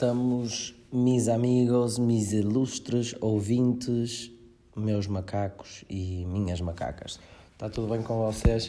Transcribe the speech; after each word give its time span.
estamos, 0.00 0.74
meus 0.90 1.28
amigos, 1.28 1.98
meus 1.98 2.32
ilustres 2.32 3.14
ouvintes, 3.20 4.32
meus 4.74 5.06
macacos 5.06 5.84
e 5.90 6.24
minhas 6.24 6.58
macacas. 6.58 7.20
Está 7.52 7.68
tudo 7.68 7.92
bem 7.92 8.02
com 8.02 8.16
vocês? 8.24 8.68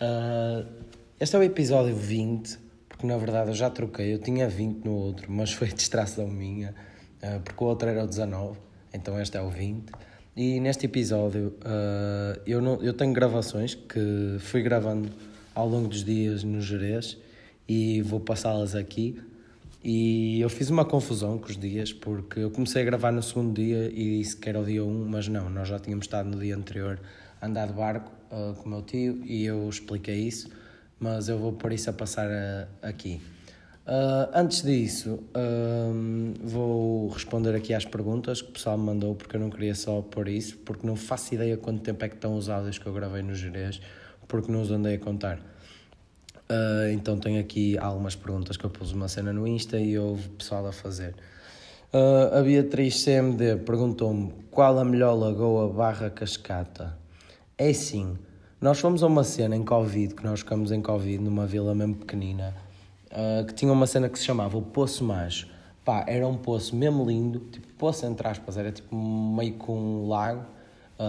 Uh, 0.00 0.64
este 1.18 1.34
é 1.34 1.38
o 1.40 1.42
episódio 1.42 1.96
20, 1.96 2.60
porque 2.88 3.04
na 3.04 3.16
verdade 3.16 3.50
eu 3.50 3.54
já 3.54 3.68
troquei, 3.68 4.14
eu 4.14 4.20
tinha 4.20 4.48
20 4.48 4.84
no 4.84 4.92
outro, 4.92 5.32
mas 5.32 5.52
foi 5.52 5.66
distração 5.74 6.28
minha, 6.28 6.72
uh, 7.24 7.40
porque 7.40 7.64
o 7.64 7.66
outro 7.66 7.88
era 7.88 8.04
o 8.04 8.06
19, 8.06 8.56
então 8.94 9.20
este 9.20 9.36
é 9.36 9.42
o 9.42 9.50
20. 9.50 9.90
E 10.36 10.60
neste 10.60 10.86
episódio 10.86 11.54
uh, 11.64 12.40
eu, 12.46 12.62
não, 12.62 12.80
eu 12.84 12.94
tenho 12.94 13.12
gravações 13.12 13.74
que 13.74 14.36
fui 14.38 14.62
gravando 14.62 15.10
ao 15.56 15.68
longo 15.68 15.88
dos 15.88 16.04
dias 16.04 16.44
no 16.44 16.60
Jerez 16.60 17.18
e 17.68 18.00
vou 18.00 18.20
passá-las 18.20 18.76
aqui. 18.76 19.20
E 19.82 20.40
eu 20.40 20.50
fiz 20.50 20.70
uma 20.70 20.84
confusão 20.84 21.38
com 21.38 21.46
os 21.46 21.56
dias, 21.56 21.92
porque 21.92 22.40
eu 22.40 22.50
comecei 22.50 22.82
a 22.82 22.84
gravar 22.84 23.12
no 23.12 23.22
segundo 23.22 23.54
dia 23.54 23.88
e 23.92 24.18
disse 24.18 24.36
que 24.36 24.48
era 24.48 24.60
o 24.60 24.64
dia 24.64 24.84
1, 24.84 25.08
mas 25.08 25.28
não, 25.28 25.48
nós 25.48 25.68
já 25.68 25.78
tínhamos 25.78 26.06
estado 26.06 26.28
no 26.28 26.38
dia 26.38 26.56
anterior 26.56 26.98
a 27.40 27.46
andar 27.46 27.68
de 27.68 27.74
barco 27.74 28.10
uh, 28.32 28.54
com 28.54 28.66
o 28.66 28.68
meu 28.68 28.82
tio 28.82 29.22
e 29.24 29.44
eu 29.44 29.68
expliquei 29.68 30.16
isso, 30.16 30.50
mas 30.98 31.28
eu 31.28 31.38
vou 31.38 31.52
por 31.52 31.72
isso 31.72 31.88
a 31.88 31.92
passar 31.92 32.28
a, 32.28 32.88
aqui. 32.88 33.20
Uh, 33.86 34.28
antes 34.34 34.62
disso, 34.62 35.20
uh, 35.30 36.34
vou 36.42 37.08
responder 37.08 37.54
aqui 37.54 37.72
às 37.72 37.84
perguntas 37.84 38.42
que 38.42 38.50
o 38.50 38.52
pessoal 38.52 38.76
me 38.76 38.84
mandou, 38.84 39.14
porque 39.14 39.36
eu 39.36 39.40
não 39.40 39.48
queria 39.48 39.76
só 39.76 40.02
pôr 40.02 40.28
isso, 40.28 40.58
porque 40.58 40.84
não 40.86 40.96
faço 40.96 41.34
ideia 41.34 41.56
quanto 41.56 41.80
tempo 41.82 42.04
é 42.04 42.08
que 42.08 42.16
estão 42.16 42.36
os 42.36 42.48
áudios 42.48 42.78
que 42.78 42.86
eu 42.86 42.92
gravei 42.92 43.22
no 43.22 43.32
Jerez, 43.32 43.80
porque 44.26 44.50
não 44.50 44.60
os 44.60 44.72
andei 44.72 44.96
a 44.96 44.98
contar. 44.98 45.40
Uh, 46.50 46.90
então 46.94 47.18
tenho 47.18 47.38
aqui 47.38 47.76
algumas 47.76 48.16
perguntas 48.16 48.56
que 48.56 48.64
eu 48.64 48.70
pus 48.70 48.92
uma 48.92 49.06
cena 49.06 49.34
no 49.34 49.46
Insta 49.46 49.78
e 49.78 49.98
houve 49.98 50.30
pessoal 50.30 50.66
a 50.66 50.72
fazer. 50.72 51.14
Uh, 51.92 52.38
a 52.38 52.42
Beatriz 52.42 53.04
CMD 53.04 53.56
perguntou-me 53.56 54.32
qual 54.50 54.78
a 54.78 54.84
melhor 54.84 55.12
lagoa 55.12 55.70
barra 55.70 56.08
cascata. 56.08 56.96
É 57.58 57.70
sim, 57.74 58.16
nós 58.62 58.80
fomos 58.80 59.02
a 59.02 59.06
uma 59.06 59.24
cena 59.24 59.54
em 59.54 59.62
Covid, 59.62 60.14
que 60.14 60.24
nós 60.24 60.40
ficamos 60.40 60.72
em 60.72 60.80
Covid 60.80 61.22
numa 61.22 61.46
vila 61.46 61.74
mesmo 61.74 61.96
pequenina, 61.96 62.56
uh, 63.12 63.44
que 63.44 63.52
tinha 63.52 63.70
uma 63.70 63.86
cena 63.86 64.08
que 64.08 64.18
se 64.18 64.24
chamava 64.24 64.56
o 64.56 64.62
Poço 64.62 65.04
Macho. 65.04 65.48
Pá, 65.84 66.04
era 66.06 66.26
um 66.26 66.36
poço 66.36 66.74
mesmo 66.76 67.04
lindo, 67.04 67.40
tipo 67.50 67.66
poço 67.74 68.04
entre 68.06 68.26
aspas, 68.26 68.56
era 68.56 68.70
tipo 68.72 68.94
meio 68.94 69.54
com 69.54 69.78
um 69.78 70.08
lago, 70.08 70.44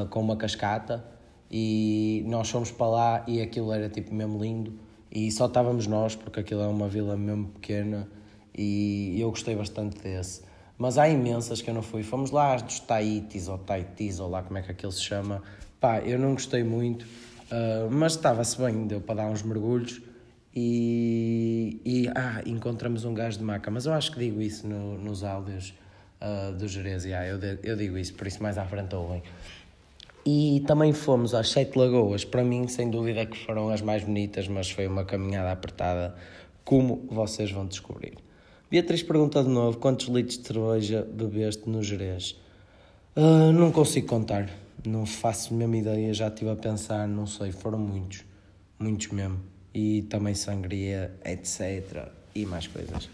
com 0.10 0.22
uma 0.22 0.38
cascata, 0.38 1.04
e 1.52 2.24
nós 2.28 2.50
fomos 2.50 2.72
para 2.72 2.88
lá 2.88 3.24
e 3.28 3.42
aquilo 3.42 3.74
era 3.74 3.90
tipo 3.90 4.14
mesmo 4.14 4.42
lindo 4.42 4.72
e 5.12 5.32
só 5.32 5.46
estávamos 5.48 5.88
nós, 5.88 6.16
porque 6.16 6.40
aquilo 6.40 6.62
é 6.62 6.68
uma 6.68 6.88
vila 6.88 7.18
mesmo 7.18 7.48
pequena 7.50 8.08
e 8.56 9.20
eu 9.20 9.30
gostei 9.30 9.56
bastante 9.56 10.00
desse. 10.00 10.42
Mas 10.78 10.98
há 10.98 11.10
imensas 11.10 11.62
que 11.62 11.70
eu 11.70 11.74
não 11.74 11.82
fui. 11.82 12.04
Fomos 12.04 12.32
lá 12.32 12.54
às 12.54 12.62
dos 12.62 12.80
Taitis 12.80 13.48
ou 13.48 13.58
Taitis, 13.58 14.20
ou 14.20 14.30
lá 14.30 14.42
como 14.44 14.58
é 14.58 14.62
que 14.62 14.72
aquilo 14.72 14.92
se 14.92 15.02
chama. 15.02 15.42
Pá, 15.80 16.00
eu 16.00 16.18
não 16.18 16.34
gostei 16.34 16.64
muito, 16.64 17.04
uh, 17.04 17.90
mas 17.92 18.14
estava-se 18.14 18.58
bem, 18.58 18.88
deu 18.88 19.02
para 19.02 19.16
dar 19.16 19.28
uns 19.28 19.44
mergulhos 19.44 20.02
e, 20.56 21.82
e 21.86 22.08
ah, 22.16 22.42
encontramos 22.46 23.06
um 23.06 23.14
gajo 23.14 23.38
de 23.38 23.44
maca. 23.44 23.70
Mas 23.72 23.86
eu 23.86 23.94
acho 23.94 24.12
que 24.12 24.20
digo 24.20 24.42
isso 24.42 24.68
no, 24.68 24.98
nos 24.98 25.24
áudios 25.24 25.74
uh, 26.22 26.54
do 26.54 26.68
Jerez, 26.68 27.06
yeah, 27.06 27.28
eu, 27.28 27.40
eu 27.64 27.76
digo 27.76 27.98
isso, 27.98 28.14
por 28.14 28.28
isso 28.28 28.42
mais 28.42 28.58
à 28.58 28.66
frente 28.66 28.96
ouvem. 28.96 29.24
E 30.32 30.60
também 30.68 30.94
fomos 30.94 31.34
às 31.34 31.50
Sete 31.50 31.76
Lagoas, 31.76 32.24
para 32.24 32.44
mim, 32.44 32.68
sem 32.68 32.88
dúvida, 32.88 33.26
que 33.26 33.36
foram 33.36 33.70
as 33.70 33.82
mais 33.82 34.04
bonitas, 34.04 34.48
mas 34.48 34.70
foi 34.70 34.86
uma 34.86 35.04
caminhada 35.04 35.52
apertada, 35.52 36.14
como 36.64 37.08
vocês 37.10 37.52
vão 37.52 37.66
descobrir. 37.66 38.14
Beatriz 38.70 39.02
pergunta 39.02 39.42
de 39.42 39.50
novo: 39.50 39.80
quantos 39.80 40.08
litros 40.08 40.38
de 40.38 40.46
cerveja 40.46 41.02
bebeste 41.02 41.68
no 41.68 41.82
Jerez? 41.82 42.40
Uh, 43.16 43.52
não 43.52 43.72
consigo 43.72 44.06
contar, 44.06 44.48
não 44.86 45.04
faço 45.04 45.52
a 45.52 45.58
mesma 45.58 45.78
ideia, 45.78 46.14
já 46.14 46.28
estive 46.28 46.52
a 46.52 46.56
pensar, 46.56 47.08
não 47.08 47.26
sei, 47.26 47.52
foram 47.52 47.80
muitos, 47.80 48.24
muitos 48.78 49.08
mesmo. 49.08 49.40
E 49.74 50.04
também 50.04 50.36
sangria, 50.36 51.12
etc. 51.26 52.08
E 52.36 52.46
mais 52.46 52.68
coisas. 52.68 53.06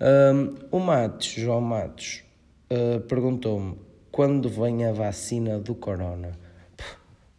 Uh, 0.00 0.56
o 0.70 0.80
Matos, 0.80 1.26
João 1.26 1.60
Matos, 1.60 2.22
uh, 2.70 2.98
perguntou-me 3.00 3.76
quando 4.10 4.48
vem 4.48 4.86
a 4.86 4.92
vacina 4.94 5.58
do 5.58 5.74
corona. 5.74 6.40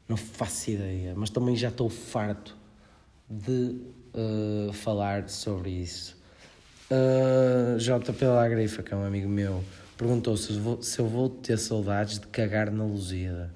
Não 0.07 0.17
faço 0.17 0.71
ideia, 0.71 1.13
mas 1.15 1.29
também 1.29 1.55
já 1.55 1.69
estou 1.69 1.89
farto 1.89 2.55
de 3.29 3.77
uh, 4.13 4.73
falar 4.73 5.29
sobre 5.29 5.69
isso. 5.69 6.21
Uh, 6.91 7.77
JP 7.77 8.25
Lagrifa, 8.25 8.83
que 8.83 8.93
é 8.93 8.97
um 8.97 9.05
amigo 9.05 9.29
meu, 9.29 9.63
perguntou 9.97 10.35
se, 10.37 10.53
vou, 10.53 10.81
se 10.81 10.99
eu 10.99 11.07
vou 11.07 11.29
ter 11.29 11.57
saudades 11.57 12.19
de 12.19 12.27
cagar 12.27 12.71
na 12.71 12.83
Lusíada. 12.83 13.51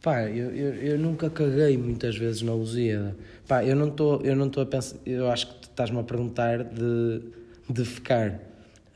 Pá, 0.00 0.22
eu, 0.22 0.50
eu, 0.50 0.74
eu 0.74 0.98
nunca 0.98 1.30
caguei 1.30 1.76
muitas 1.76 2.16
vezes 2.16 2.42
na 2.42 2.52
Lusíada. 2.52 3.16
Pá, 3.46 3.64
eu 3.64 3.76
não 3.76 3.88
estou 3.88 4.20
eu 4.22 4.34
não 4.34 4.46
estou 4.46 4.62
a 4.62 4.66
pensar, 4.66 4.96
eu 5.06 5.30
acho 5.30 5.46
que 5.46 5.66
estás-me 5.66 5.98
a 5.98 6.02
perguntar 6.02 6.64
de, 6.64 7.22
de 7.68 7.84
ficar 7.84 8.40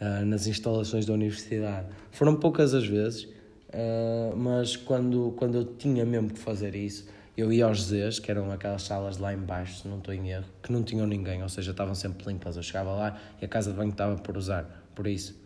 uh, 0.00 0.24
nas 0.24 0.46
instalações 0.46 1.06
da 1.06 1.12
universidade. 1.12 1.86
Foram 2.10 2.34
poucas 2.36 2.74
as 2.74 2.86
vezes, 2.86 3.28
Uh, 3.76 4.34
mas 4.34 4.74
quando, 4.74 5.34
quando 5.36 5.56
eu 5.56 5.64
tinha 5.76 6.06
mesmo 6.06 6.30
que 6.30 6.38
fazer 6.38 6.74
isso, 6.74 7.06
eu 7.36 7.52
ia 7.52 7.66
aos 7.66 7.84
Zés, 7.84 8.18
que 8.18 8.30
eram 8.30 8.50
aquelas 8.50 8.82
salas 8.82 9.18
lá 9.18 9.34
embaixo, 9.34 9.82
se 9.82 9.88
não 9.88 9.98
estou 9.98 10.14
em 10.14 10.30
erro, 10.30 10.46
que 10.62 10.72
não 10.72 10.82
tinham 10.82 11.06
ninguém, 11.06 11.42
ou 11.42 11.48
seja, 11.50 11.72
estavam 11.72 11.94
sempre 11.94 12.26
limpas. 12.26 12.56
Eu 12.56 12.62
chegava 12.62 12.92
lá 12.92 13.20
e 13.40 13.44
a 13.44 13.48
casa 13.48 13.70
de 13.70 13.76
banho 13.76 13.90
estava 13.90 14.16
por 14.16 14.38
usar, 14.38 14.64
por 14.94 15.06
isso, 15.06 15.38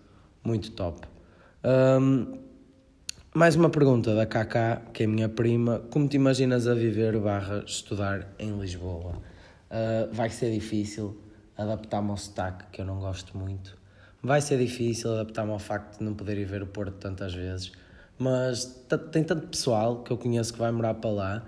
muito 0.44 0.70
top. 0.70 1.08
Um, 1.64 2.38
mais 3.34 3.56
uma 3.56 3.68
pergunta 3.68 4.14
da 4.14 4.24
KK, 4.24 4.92
que 4.92 5.02
é 5.02 5.06
minha 5.08 5.28
prima. 5.28 5.80
Como 5.90 6.06
te 6.06 6.14
imaginas 6.14 6.68
a 6.68 6.74
viver 6.74 7.18
barra 7.18 7.64
estudar 7.66 8.28
em 8.38 8.56
Lisboa? 8.60 9.16
Uh, 9.68 10.12
vai 10.12 10.30
ser 10.30 10.52
difícil 10.52 11.20
adaptar-me 11.58 12.10
ao 12.10 12.16
sotaque, 12.16 12.66
que 12.70 12.80
eu 12.80 12.84
não 12.84 13.00
gosto 13.00 13.36
muito. 13.36 13.76
Vai 14.22 14.40
ser 14.40 14.58
difícil 14.58 15.14
adaptar-me 15.14 15.50
ao 15.50 15.58
facto 15.58 15.98
de 15.98 16.04
não 16.04 16.14
poder 16.14 16.38
ir 16.38 16.44
ver 16.44 16.62
o 16.62 16.66
Porto 16.68 16.94
tantas 16.94 17.34
vezes 17.34 17.72
mas 18.20 18.84
tem 19.10 19.24
tanto 19.24 19.48
pessoal 19.48 20.02
que 20.02 20.10
eu 20.10 20.18
conheço 20.18 20.52
que 20.52 20.58
vai 20.58 20.70
morar 20.70 20.92
para 20.92 21.10
lá 21.10 21.46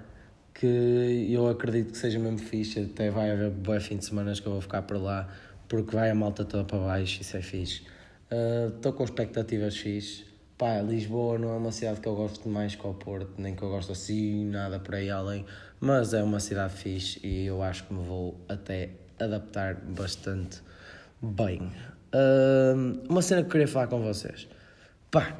que 0.54 1.28
eu 1.30 1.46
acredito 1.46 1.92
que 1.92 1.98
seja 1.98 2.18
mesmo 2.18 2.38
fixe. 2.38 2.80
Até 2.80 3.10
vai 3.10 3.30
haver 3.30 3.50
boa 3.50 3.78
fim 3.78 3.98
de 3.98 4.06
semana 4.06 4.32
que 4.32 4.46
eu 4.46 4.52
vou 4.52 4.60
ficar 4.60 4.80
por 4.80 4.96
lá 4.96 5.28
porque 5.68 5.94
vai 5.94 6.10
a 6.10 6.14
malta 6.14 6.46
toda 6.46 6.64
para 6.64 6.78
baixo. 6.78 7.20
Isso 7.20 7.36
é 7.36 7.42
fixe. 7.42 7.82
Estou 8.74 8.92
uh, 8.92 8.94
com 8.94 9.04
expectativas 9.04 9.76
fixe. 9.76 10.24
Pá, 10.56 10.80
Lisboa 10.80 11.38
não 11.38 11.52
é 11.52 11.56
uma 11.58 11.72
cidade 11.72 12.00
que 12.00 12.08
eu 12.08 12.14
gosto 12.14 12.48
mais 12.48 12.74
que 12.74 12.86
o 12.86 12.94
Porto, 12.94 13.34
nem 13.36 13.54
que 13.54 13.62
eu 13.62 13.68
gosto 13.68 13.92
assim, 13.92 14.46
nada 14.46 14.78
por 14.78 14.94
aí 14.94 15.10
além, 15.10 15.44
mas 15.78 16.14
é 16.14 16.22
uma 16.22 16.40
cidade 16.40 16.72
fixe 16.74 17.20
e 17.22 17.46
eu 17.46 17.62
acho 17.62 17.84
que 17.84 17.92
me 17.92 18.02
vou 18.02 18.40
até 18.48 18.90
adaptar 19.18 19.74
bastante 19.74 20.62
bem. 21.20 21.70
Uh, 22.14 23.02
uma 23.10 23.20
cena 23.20 23.42
que 23.42 23.48
eu 23.48 23.50
queria 23.52 23.68
falar 23.68 23.88
com 23.88 24.00
vocês. 24.02 24.48
Pá, 25.10 25.36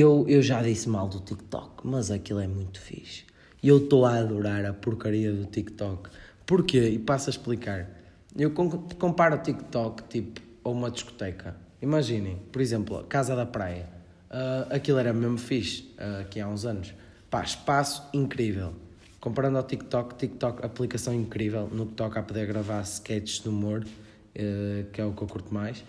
eu, 0.00 0.24
eu 0.28 0.42
já 0.42 0.62
disse 0.62 0.88
mal 0.88 1.08
do 1.08 1.20
TikTok, 1.20 1.86
mas 1.86 2.10
aquilo 2.10 2.40
é 2.40 2.46
muito 2.46 2.80
fixe. 2.80 3.24
E 3.62 3.68
eu 3.68 3.78
estou 3.78 4.04
a 4.04 4.16
adorar 4.16 4.64
a 4.64 4.72
porcaria 4.72 5.32
do 5.32 5.46
TikTok. 5.46 6.10
Porquê? 6.44 6.88
E 6.88 6.98
passo 6.98 7.28
a 7.28 7.32
explicar. 7.32 7.88
Eu 8.36 8.50
comparo 8.52 9.36
o 9.36 9.38
TikTok 9.38 10.02
tipo 10.04 10.40
a 10.64 10.68
uma 10.68 10.90
discoteca. 10.90 11.56
Imaginem, 11.80 12.36
por 12.52 12.60
exemplo, 12.60 12.98
a 12.98 13.04
Casa 13.04 13.34
da 13.34 13.46
Praia. 13.46 13.88
Uh, 14.30 14.74
aquilo 14.74 14.98
era 14.98 15.12
mesmo 15.12 15.38
fixe 15.38 15.94
uh, 15.98 16.20
aqui 16.20 16.40
há 16.40 16.48
uns 16.48 16.64
anos. 16.64 16.92
Pá, 17.30 17.42
espaço 17.42 18.02
incrível. 18.12 18.74
Comparando 19.20 19.58
ao 19.58 19.64
TikTok, 19.64 20.16
TikTok, 20.16 20.64
aplicação 20.64 21.14
incrível 21.14 21.68
no 21.72 21.86
que 21.86 21.94
toca 21.94 22.20
a 22.20 22.22
poder 22.22 22.46
gravar 22.46 22.82
sketches 22.82 23.42
de 23.42 23.48
humor, 23.48 23.84
uh, 23.84 24.90
que 24.92 25.00
é 25.00 25.04
o 25.04 25.12
que 25.12 25.22
eu 25.22 25.26
curto 25.26 25.52
mais 25.52 25.82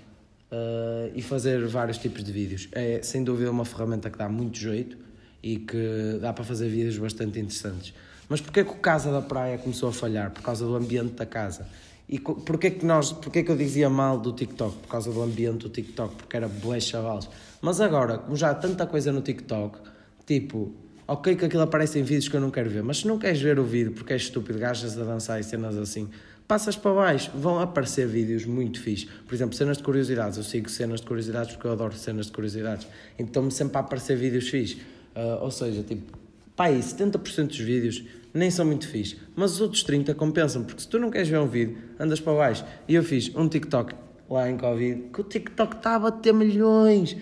uh, 0.51 1.11
e 1.13 1.21
fazer 1.21 1.65
vários 1.67 1.97
tipos 1.97 2.23
de 2.23 2.31
vídeos. 2.31 2.67
É 2.71 3.01
sem 3.01 3.23
dúvida 3.23 3.51
uma 3.51 3.65
ferramenta 3.65 4.09
que 4.09 4.17
dá 4.17 4.29
muito 4.29 4.57
jeito 4.57 4.97
e 5.41 5.57
que 5.57 6.17
dá 6.21 6.33
para 6.33 6.43
fazer 6.43 6.69
vídeos 6.69 6.97
bastante 6.97 7.39
interessantes. 7.39 7.93
Mas 8.29 8.41
porquê 8.41 8.63
que 8.63 8.71
o 8.71 8.75
Casa 8.75 9.11
da 9.11 9.21
Praia 9.21 9.57
começou 9.57 9.89
a 9.89 9.93
falhar? 9.93 10.31
Por 10.31 10.41
causa 10.41 10.65
do 10.65 10.75
ambiente 10.75 11.13
da 11.13 11.25
casa. 11.25 11.67
E 12.09 12.19
porquê 12.19 12.71
que, 12.71 12.85
nós, 12.85 13.11
porquê 13.11 13.43
que 13.43 13.51
eu 13.51 13.57
dizia 13.57 13.89
mal 13.89 14.17
do 14.17 14.31
TikTok? 14.31 14.77
Por 14.77 14.87
causa 14.87 15.11
do 15.11 15.21
ambiente 15.21 15.59
do 15.59 15.69
TikTok, 15.69 16.15
porque 16.15 16.37
era 16.37 16.47
bué 16.47 16.79
chavalos. 16.79 17.29
Mas 17.61 17.81
agora, 17.81 18.17
como 18.17 18.35
já 18.35 18.51
há 18.51 18.55
tanta 18.55 18.85
coisa 18.87 19.11
no 19.11 19.21
TikTok, 19.21 19.77
tipo, 20.25 20.73
ok 21.05 21.35
que 21.35 21.45
aquilo 21.45 21.63
aparece 21.63 21.99
em 21.99 22.03
vídeos 22.03 22.29
que 22.29 22.35
eu 22.35 22.41
não 22.41 22.49
quero 22.49 22.69
ver, 22.69 22.81
mas 22.81 22.99
se 22.99 23.07
não 23.07 23.19
queres 23.19 23.41
ver 23.41 23.59
o 23.59 23.63
vídeo 23.63 23.91
porque 23.91 24.13
és 24.13 24.23
estúpido, 24.23 24.57
gajas 24.57 24.97
a 24.97 25.03
dançar 25.03 25.39
e 25.39 25.43
cenas 25.43 25.77
assim, 25.77 26.09
passas 26.47 26.77
para 26.77 26.93
baixo, 26.93 27.29
vão 27.35 27.59
aparecer 27.59 28.07
vídeos 28.07 28.45
muito 28.45 28.79
fixos. 28.81 29.09
Por 29.27 29.35
exemplo, 29.35 29.55
cenas 29.55 29.77
de 29.77 29.83
curiosidades. 29.83 30.37
Eu 30.37 30.43
sigo 30.43 30.69
cenas 30.69 31.01
de 31.01 31.07
curiosidades 31.07 31.53
porque 31.53 31.67
eu 31.67 31.71
adoro 31.71 31.93
cenas 31.93 32.27
de 32.27 32.31
curiosidades. 32.31 32.87
Então-me 33.19 33.51
sempre 33.51 33.77
a 33.77 33.81
aparecer 33.81 34.15
vídeos 34.15 34.47
fixos. 34.47 34.79
Uh, 35.15 35.43
ou 35.43 35.51
seja, 35.51 35.83
tipo, 35.83 36.17
pá, 36.55 36.69
70% 36.69 37.47
dos 37.47 37.59
vídeos 37.59 38.03
nem 38.33 38.49
são 38.49 38.65
muito 38.65 38.87
fixos. 38.87 39.19
Mas 39.35 39.53
os 39.53 39.61
outros 39.61 39.83
30 39.83 40.15
compensam, 40.15 40.63
porque 40.63 40.81
se 40.81 40.87
tu 40.87 40.97
não 40.97 41.11
queres 41.11 41.27
ver 41.27 41.39
um 41.39 41.47
vídeo, 41.47 41.77
andas 41.99 42.19
para 42.19 42.33
baixo. 42.33 42.63
E 42.87 42.95
eu 42.95 43.03
fiz 43.03 43.35
um 43.35 43.49
TikTok 43.49 43.93
lá 44.29 44.49
em 44.49 44.57
Covid, 44.57 45.09
que 45.11 45.21
o 45.21 45.23
TikTok 45.23 45.75
estava 45.75 46.09
a 46.09 46.11
ter 46.11 46.33
milhões, 46.33 47.15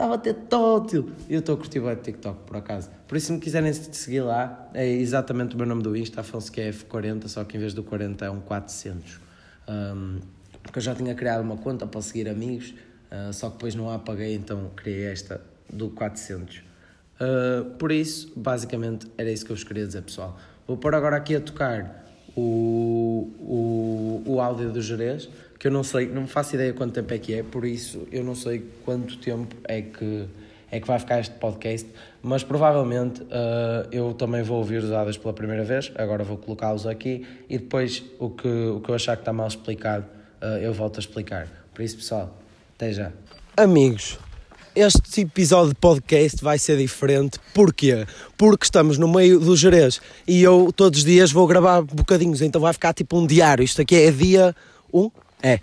estava 0.00 0.14
a 0.14 0.18
ter 0.18 0.34
tótil. 0.34 1.10
E 1.28 1.34
eu 1.34 1.40
estou 1.40 1.54
a 1.54 1.58
curtir 1.58 1.78
o 1.78 1.96
TikTok, 1.96 2.44
por 2.46 2.56
acaso. 2.56 2.90
Por 3.06 3.16
isso, 3.16 3.26
se 3.26 3.32
me 3.32 3.38
quiserem 3.38 3.72
seguir 3.72 4.22
lá, 4.22 4.70
é 4.72 4.86
exatamente 4.88 5.54
o 5.54 5.58
meu 5.58 5.66
nome 5.66 5.82
do 5.82 5.94
Insta, 5.94 6.22
Afonso 6.22 6.50
é 6.56 6.70
F40, 6.70 7.28
só 7.28 7.44
que 7.44 7.56
em 7.56 7.60
vez 7.60 7.74
do 7.74 7.82
40 7.82 8.24
é 8.24 8.30
um 8.30 8.40
400. 8.40 9.20
Um, 9.68 10.20
porque 10.62 10.78
eu 10.78 10.82
já 10.82 10.94
tinha 10.94 11.14
criado 11.14 11.42
uma 11.42 11.56
conta 11.56 11.86
para 11.86 12.00
seguir 12.00 12.28
amigos, 12.28 12.74
uh, 13.10 13.32
só 13.32 13.48
que 13.48 13.56
depois 13.56 13.74
não 13.74 13.90
a 13.90 13.96
apaguei, 13.96 14.34
então 14.34 14.70
criei 14.74 15.04
esta 15.04 15.40
do 15.70 15.90
400. 15.90 16.56
Uh, 16.56 17.70
por 17.76 17.92
isso, 17.92 18.32
basicamente, 18.34 19.06
era 19.18 19.30
isso 19.30 19.44
que 19.44 19.52
eu 19.52 19.56
vos 19.56 19.64
queria 19.64 19.86
dizer, 19.86 20.02
pessoal. 20.02 20.38
Vou 20.66 20.78
pôr 20.78 20.94
agora 20.94 21.16
aqui 21.16 21.36
a 21.36 21.40
tocar 21.40 22.06
o, 22.34 23.30
o, 23.38 24.22
o 24.24 24.40
áudio 24.40 24.70
do 24.70 24.80
Jerez, 24.80 25.28
que 25.60 25.66
eu 25.66 25.70
não 25.70 25.84
sei, 25.84 26.08
não 26.08 26.26
faço 26.26 26.54
ideia 26.54 26.72
quanto 26.72 26.94
tempo 26.94 27.12
é 27.12 27.18
que 27.18 27.34
é, 27.34 27.42
por 27.42 27.66
isso 27.66 28.08
eu 28.10 28.24
não 28.24 28.34
sei 28.34 28.64
quanto 28.82 29.18
tempo 29.18 29.54
é 29.64 29.82
que, 29.82 30.26
é 30.70 30.80
que 30.80 30.86
vai 30.86 30.98
ficar 30.98 31.20
este 31.20 31.34
podcast, 31.34 31.86
mas 32.22 32.42
provavelmente 32.42 33.20
uh, 33.24 33.86
eu 33.92 34.14
também 34.14 34.42
vou 34.42 34.56
ouvir 34.56 34.82
os 34.82 34.90
áudios 34.90 35.18
pela 35.18 35.34
primeira 35.34 35.62
vez, 35.62 35.92
agora 35.96 36.24
vou 36.24 36.38
colocá-los 36.38 36.86
aqui 36.86 37.26
e 37.46 37.58
depois 37.58 38.02
o 38.18 38.30
que, 38.30 38.48
o 38.48 38.80
que 38.80 38.88
eu 38.88 38.94
achar 38.94 39.16
que 39.16 39.20
está 39.20 39.34
mal 39.34 39.48
explicado 39.48 40.06
uh, 40.40 40.56
eu 40.62 40.72
volto 40.72 40.96
a 40.96 41.00
explicar. 41.00 41.46
Por 41.74 41.82
isso, 41.82 41.96
pessoal, 41.98 42.34
até 42.74 42.90
já. 42.94 43.12
Amigos, 43.54 44.18
este 44.74 45.20
episódio 45.20 45.74
de 45.74 45.74
podcast 45.74 46.42
vai 46.42 46.58
ser 46.58 46.78
diferente. 46.78 47.38
Porquê? 47.52 48.06
Porque 48.38 48.64
estamos 48.64 48.96
no 48.96 49.12
meio 49.12 49.38
do 49.38 49.54
Jerez 49.54 50.00
e 50.26 50.42
eu 50.42 50.72
todos 50.74 51.00
os 51.00 51.04
dias 51.04 51.30
vou 51.30 51.46
gravar 51.46 51.82
bocadinhos, 51.82 52.40
então 52.40 52.62
vai 52.62 52.72
ficar 52.72 52.94
tipo 52.94 53.18
um 53.18 53.26
diário. 53.26 53.62
Isto 53.62 53.82
aqui 53.82 53.96
é 53.96 54.10
dia 54.10 54.56
1? 54.90 55.02
Um? 55.02 55.10
É. 55.42 55.60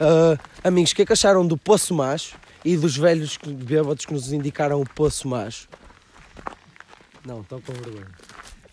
Uh, 0.00 0.38
amigos, 0.62 0.92
o 0.92 0.94
que 0.94 1.02
é 1.02 1.06
que 1.06 1.12
acharam 1.12 1.46
do 1.46 1.56
Poço 1.56 1.94
Macho 1.94 2.36
e 2.64 2.76
dos 2.76 2.96
velhos 2.96 3.38
bêbados 3.44 4.06
que 4.06 4.12
nos 4.12 4.32
indicaram 4.32 4.80
o 4.80 4.88
Poço 4.88 5.28
Macho? 5.28 5.68
Não, 7.24 7.40
estão 7.40 7.60
com 7.60 7.72
vergonha. 7.72 8.06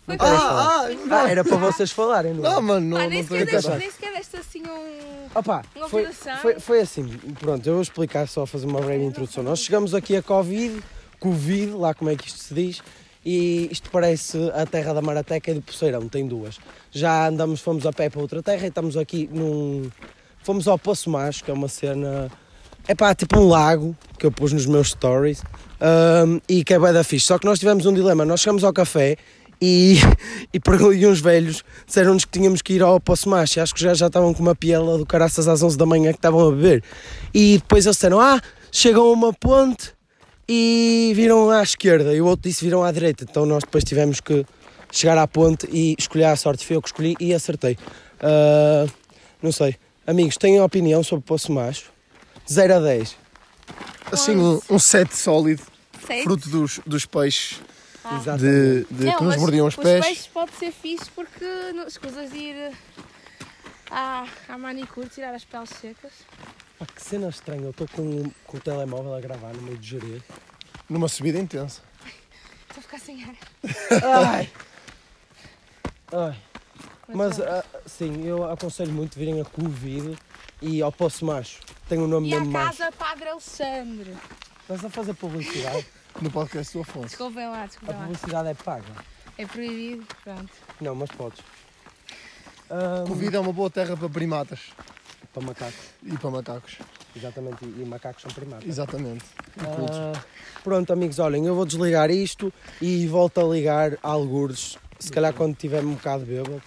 Não 0.06 0.14
ah, 0.20 0.86
ah, 0.86 0.88
ah, 1.10 1.28
era 1.28 1.44
para 1.44 1.56
vocês 1.56 1.90
falarem, 1.90 2.32
não 2.32 2.46
é? 2.46 2.48
Não, 2.48 2.62
mano, 2.62 2.86
não, 2.86 2.96
ah, 2.96 3.08
nem, 3.08 3.22
não 3.22 3.28
sequer 3.28 3.46
deste, 3.46 3.70
nem 3.70 3.90
sequer 3.90 4.12
deste 4.12 4.36
assim 4.36 4.62
um. 4.62 5.26
Opa, 5.34 5.64
foi, 5.90 6.06
foi, 6.40 6.60
foi, 6.60 6.80
assim, 6.80 7.08
pronto, 7.40 7.66
eu 7.66 7.74
vou 7.74 7.82
explicar 7.82 8.28
só, 8.28 8.46
fazer 8.46 8.66
uma 8.66 8.80
breve 8.80 9.04
introdução. 9.04 9.42
Nós 9.42 9.58
chegamos 9.58 9.94
aqui 9.94 10.14
a 10.14 10.22
Covid, 10.22 10.80
Covid, 11.18 11.72
lá 11.72 11.92
como 11.92 12.08
é 12.08 12.14
que 12.14 12.28
isto 12.28 12.38
se 12.38 12.54
diz, 12.54 12.82
e 13.24 13.68
isto 13.72 13.90
parece 13.90 14.38
a 14.54 14.64
terra 14.64 14.94
da 14.94 15.02
Marateca 15.02 15.50
e 15.50 15.54
do 15.54 15.62
Poceirão, 15.62 16.08
tem 16.08 16.28
duas. 16.28 16.60
Já 16.92 17.26
andamos, 17.26 17.60
fomos 17.60 17.84
a 17.84 17.92
pé 17.92 18.08
para 18.08 18.20
outra 18.20 18.40
terra 18.40 18.64
e 18.64 18.68
estamos 18.68 18.96
aqui 18.96 19.28
num. 19.32 19.90
Fomos 20.46 20.68
ao 20.68 20.78
Poço 20.78 21.10
Macho, 21.10 21.42
que 21.42 21.50
é 21.50 21.54
uma 21.54 21.66
cena. 21.66 22.30
É 22.86 22.94
pá, 22.94 23.12
tipo 23.16 23.36
um 23.36 23.48
lago 23.48 23.96
que 24.16 24.24
eu 24.24 24.30
pus 24.30 24.52
nos 24.52 24.64
meus 24.64 24.90
stories 24.90 25.42
um, 26.24 26.40
e 26.48 26.62
que 26.62 26.72
é 26.72 26.78
bem 26.78 26.92
da 26.92 27.02
fixe. 27.02 27.26
Só 27.26 27.36
que 27.36 27.44
nós 27.44 27.58
tivemos 27.58 27.84
um 27.84 27.92
dilema. 27.92 28.24
Nós 28.24 28.42
chegamos 28.42 28.62
ao 28.62 28.72
café 28.72 29.16
e, 29.60 29.96
e, 30.54 30.60
e 30.94 31.04
uns 31.04 31.20
velhos 31.20 31.64
disseram-nos 31.84 32.24
que 32.24 32.30
tínhamos 32.30 32.62
que 32.62 32.74
ir 32.74 32.82
ao 32.84 33.00
Poço 33.00 33.28
Macho. 33.28 33.60
Acho 33.60 33.74
que 33.74 33.82
já, 33.82 33.92
já 33.92 34.06
estavam 34.06 34.32
com 34.32 34.40
uma 34.40 34.54
piela 34.54 34.96
do 34.96 35.04
caraças 35.04 35.48
às 35.48 35.64
11 35.64 35.76
da 35.76 35.84
manhã 35.84 36.12
que 36.12 36.18
estavam 36.18 36.46
a 36.46 36.52
beber. 36.52 36.84
E 37.34 37.58
depois 37.58 37.84
eles 37.84 37.96
disseram: 37.96 38.20
Ah, 38.20 38.40
chegam 38.70 39.02
a 39.02 39.10
uma 39.10 39.32
ponte 39.32 39.94
e 40.48 41.12
viram 41.16 41.50
à 41.50 41.60
esquerda. 41.60 42.14
E 42.14 42.20
o 42.20 42.26
outro 42.26 42.48
disse: 42.48 42.64
Viram 42.64 42.84
à 42.84 42.92
direita. 42.92 43.26
Então 43.28 43.46
nós 43.46 43.64
depois 43.64 43.82
tivemos 43.82 44.20
que 44.20 44.46
chegar 44.92 45.18
à 45.18 45.26
ponte 45.26 45.68
e 45.72 45.96
escolher 45.98 46.26
a 46.26 46.36
sorte. 46.36 46.64
Foi 46.64 46.76
eu 46.76 46.80
que 46.80 46.86
escolhi 46.86 47.16
e 47.18 47.34
acertei. 47.34 47.76
Uh, 48.22 48.88
não 49.42 49.50
sei. 49.50 49.74
Amigos, 50.06 50.36
têm 50.36 50.60
opinião 50.60 51.02
sobre 51.02 51.24
o 51.24 51.26
Poço 51.26 51.50
Macho? 51.52 51.90
0 52.48 52.76
a 52.76 52.80
10. 52.80 53.16
Assim, 54.12 54.36
um, 54.36 54.60
um 54.70 54.78
7 54.78 55.16
sólido. 55.16 55.62
Fruto 56.22 56.48
dos, 56.48 56.80
dos 56.86 57.04
peixes 57.04 57.60
ah. 58.04 58.36
de, 58.36 58.84
de 58.88 59.06
não, 59.06 59.16
que 59.16 59.24
nos 59.24 59.36
mordiam 59.36 59.66
os 59.66 59.74
pés. 59.74 60.00
Os 60.00 60.06
peixes 60.06 60.26
pode 60.28 60.52
ser 60.52 60.70
fixe 60.70 61.10
porque 61.10 61.44
não 61.74 61.88
escusas 61.88 62.30
de 62.30 62.38
ir 62.38 62.72
à, 63.90 64.26
à 64.48 64.56
manicure 64.56 65.08
tirar 65.08 65.34
as 65.34 65.44
peles 65.44 65.70
secas. 65.70 66.12
Ah, 66.78 66.86
que 66.86 67.02
cena 67.02 67.28
estranha, 67.28 67.64
eu 67.64 67.70
estou 67.70 67.88
com, 67.88 68.30
com 68.46 68.56
o 68.56 68.60
telemóvel 68.60 69.14
a 69.14 69.20
gravar 69.20 69.52
no 69.54 69.62
meio 69.62 69.78
de 69.78 69.88
gerê. 69.88 70.22
Numa 70.88 71.08
subida 71.08 71.38
intensa. 71.38 71.82
Estou 72.68 72.78
a 72.78 72.82
ficar 72.82 73.00
sem 73.00 73.24
ar. 73.24 73.34
Ai! 74.24 74.50
Ai. 76.12 76.36
Mas, 77.08 77.38
uh, 77.38 77.42
sim, 77.86 78.24
eu 78.24 78.50
aconselho 78.50 78.92
muito 78.92 79.18
virem 79.18 79.40
a 79.40 79.44
Covid 79.44 80.18
e 80.60 80.82
ao 80.82 80.90
Poço 80.90 81.24
Macho. 81.24 81.60
Tem 81.88 81.98
o 81.98 82.04
um 82.04 82.06
nome 82.08 82.28
e 82.28 82.30
mesmo 82.32 82.50
macho. 82.50 82.80
E 82.80 82.82
à 82.82 82.86
Casa 82.86 82.96
Padre 82.96 83.28
Alexandre. 83.28 84.16
Estás 84.62 84.84
a 84.84 84.90
fazer 84.90 85.14
publicidade? 85.14 85.86
no 86.20 86.30
podcast 86.30 86.72
do 86.72 86.80
Afonso. 86.80 87.08
Desculpem 87.08 87.48
lá, 87.48 87.66
desculpem 87.66 87.96
lá. 87.96 88.02
A 88.02 88.06
publicidade 88.06 88.48
é 88.48 88.54
paga. 88.54 88.84
É 89.38 89.46
proibido, 89.46 90.06
pronto. 90.24 90.52
Não, 90.80 90.94
mas 90.94 91.10
podes. 91.10 91.40
Um... 92.70 93.06
Covid 93.08 93.36
é 93.36 93.40
uma 93.40 93.52
boa 93.52 93.70
terra 93.70 93.96
para 93.96 94.08
primatas. 94.08 94.60
Para 95.32 95.42
macacos. 95.42 95.90
E 96.02 96.16
para 96.16 96.30
macacos. 96.30 96.78
Exatamente, 97.14 97.64
e 97.64 97.84
macacos 97.84 98.22
são 98.22 98.30
primatas. 98.30 98.68
Exatamente. 98.68 99.24
Uh, 99.58 100.18
pronto, 100.62 100.92
amigos, 100.92 101.18
olhem, 101.18 101.46
eu 101.46 101.54
vou 101.54 101.66
desligar 101.66 102.10
isto 102.10 102.52
e 102.80 103.06
volto 103.06 103.40
a 103.40 103.54
ligar 103.54 103.94
a 104.02 104.08
algures, 104.08 104.78
se 104.98 105.10
calhar 105.10 105.32
quando 105.32 105.54
tiver 105.54 105.84
um 105.84 105.94
bocado 105.94 106.24
bêbado. 106.24 106.62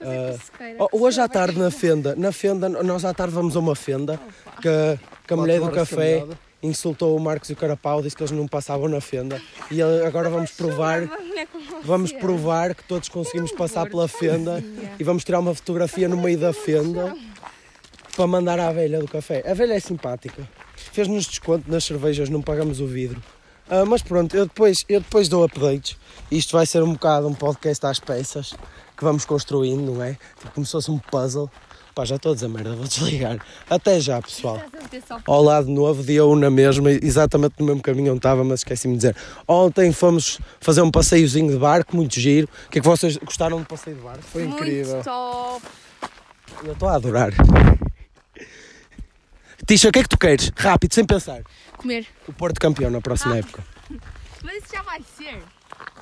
Uh, 0.00 0.88
hoje 0.92 1.20
à 1.20 1.28
tarde 1.28 1.58
na 1.58 1.70
fenda, 1.70 2.14
na 2.16 2.32
fenda, 2.32 2.68
nós 2.68 3.04
à 3.04 3.12
tarde 3.12 3.34
vamos 3.34 3.56
a 3.56 3.60
uma 3.60 3.74
fenda 3.74 4.20
que, 4.60 4.98
que 5.26 5.34
a 5.34 5.36
mulher 5.36 5.60
do 5.60 5.70
café 5.70 6.24
insultou 6.62 7.16
o 7.16 7.20
Marcos 7.20 7.50
e 7.50 7.52
o 7.52 7.56
Carapau, 7.56 8.02
disse 8.02 8.16
que 8.16 8.22
eles 8.22 8.32
não 8.32 8.46
passavam 8.46 8.88
na 8.88 9.00
fenda. 9.00 9.40
E 9.70 9.80
agora 9.82 10.28
vamos 10.28 10.50
provar 10.50 11.08
vamos 11.82 12.12
provar 12.12 12.74
que 12.74 12.84
todos 12.84 13.08
conseguimos 13.08 13.52
passar 13.52 13.88
pela 13.88 14.08
fenda 14.08 14.62
e 14.98 15.04
vamos 15.04 15.24
tirar 15.24 15.40
uma 15.40 15.54
fotografia 15.54 16.08
no 16.08 16.16
meio 16.16 16.38
da 16.38 16.52
fenda 16.52 17.14
para 18.16 18.26
mandar 18.26 18.58
à 18.58 18.72
velha 18.72 18.98
do 19.00 19.08
café. 19.08 19.42
A 19.48 19.54
velha 19.54 19.74
é 19.74 19.80
simpática, 19.80 20.48
fez-nos 20.74 21.26
desconto 21.26 21.70
nas 21.70 21.84
cervejas, 21.84 22.28
não 22.28 22.42
pagamos 22.42 22.80
o 22.80 22.86
vidro. 22.86 23.22
Uh, 23.70 23.86
mas 23.86 24.02
pronto, 24.02 24.34
eu 24.36 24.46
depois, 24.46 24.84
eu 24.88 25.00
depois 25.00 25.28
dou 25.28 25.44
updates. 25.44 25.96
Isto 26.30 26.56
vai 26.56 26.66
ser 26.66 26.82
um 26.82 26.92
bocado 26.92 27.28
um 27.28 27.34
podcast 27.34 27.84
às 27.86 28.00
peças 28.00 28.54
que 28.96 29.04
vamos 29.04 29.24
construindo, 29.24 29.92
não 29.92 30.02
é? 30.02 30.16
Tipo, 30.38 30.52
como 30.54 30.66
se 30.66 30.72
fosse 30.72 30.90
um 30.90 30.98
puzzle. 30.98 31.50
Pá, 31.94 32.04
já 32.04 32.16
estou 32.16 32.32
a 32.32 32.34
dizer 32.34 32.48
merda, 32.48 32.76
vou 32.76 32.86
desligar. 32.86 33.38
Até 33.68 33.98
já, 34.00 34.22
pessoal. 34.22 34.60
Ao 35.26 35.42
lado 35.42 35.68
novo, 35.68 36.02
dia 36.02 36.24
1 36.24 36.36
na 36.36 36.50
mesma, 36.50 36.92
exatamente 36.92 37.56
no 37.58 37.66
mesmo 37.66 37.82
caminho 37.82 38.12
onde 38.12 38.20
estava, 38.20 38.44
mas 38.44 38.60
esqueci-me 38.60 38.94
de 38.94 38.98
dizer. 38.98 39.16
Ontem 39.46 39.92
fomos 39.92 40.38
fazer 40.60 40.80
um 40.80 40.90
passeiozinho 40.90 41.50
de 41.50 41.58
barco, 41.58 41.96
muito 41.96 42.18
giro. 42.18 42.48
O 42.66 42.70
que 42.70 42.78
é 42.78 42.82
que 42.82 42.86
vocês 42.86 43.16
gostaram 43.16 43.58
do 43.58 43.66
passeio 43.66 43.96
de 43.96 44.02
barco? 44.02 44.22
Foi 44.22 44.44
muito 44.44 44.62
incrível. 44.62 45.02
Top. 45.02 45.66
Eu 46.64 46.72
estou 46.72 46.88
a 46.88 46.94
adorar. 46.94 47.32
Tisha, 49.66 49.88
o 49.88 49.92
que 49.92 49.98
é 49.98 50.02
que 50.02 50.08
tu 50.08 50.18
queres? 50.18 50.50
Rápido, 50.56 50.94
sem 50.94 51.04
pensar. 51.04 51.42
Comer. 51.78 52.06
O 52.26 52.32
Porto 52.32 52.60
campeão 52.60 52.90
na 52.90 53.00
próxima 53.00 53.34
ah. 53.34 53.38
época. 53.38 53.64
Mas 54.44 54.62
isso 54.62 54.74
já 54.74 54.82
vai 54.82 55.00
ser. 55.16 55.42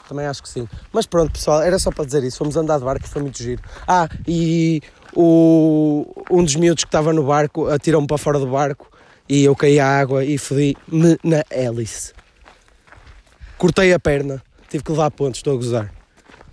Também 0.08 0.26
acho 0.26 0.42
que 0.42 0.48
sim. 0.48 0.68
Mas 0.92 1.06
pronto, 1.06 1.32
pessoal, 1.32 1.62
era 1.62 1.78
só 1.78 1.90
para 1.90 2.04
dizer 2.04 2.22
isso. 2.24 2.38
Fomos 2.38 2.56
andar 2.56 2.78
de 2.78 2.84
barco 2.84 3.04
e 3.04 3.08
foi 3.08 3.22
muito 3.22 3.42
giro. 3.42 3.62
Ah, 3.86 4.08
e 4.26 4.82
o, 5.14 6.06
um 6.30 6.44
dos 6.44 6.56
miúdos 6.56 6.84
que 6.84 6.88
estava 6.88 7.12
no 7.12 7.24
barco 7.24 7.68
atirou-me 7.68 8.06
para 8.06 8.18
fora 8.18 8.38
do 8.38 8.46
barco 8.46 8.90
e 9.28 9.44
eu 9.44 9.56
caí 9.56 9.80
à 9.80 10.00
água 10.00 10.24
e 10.24 10.38
fodi-me 10.38 11.18
na 11.22 11.44
hélice. 11.50 12.12
Cortei 13.58 13.92
a 13.92 13.98
perna, 13.98 14.42
tive 14.68 14.84
que 14.84 14.90
levar 14.90 15.10
pontos, 15.10 15.38
estou 15.38 15.54
a 15.54 15.56
gozar. 15.56 15.92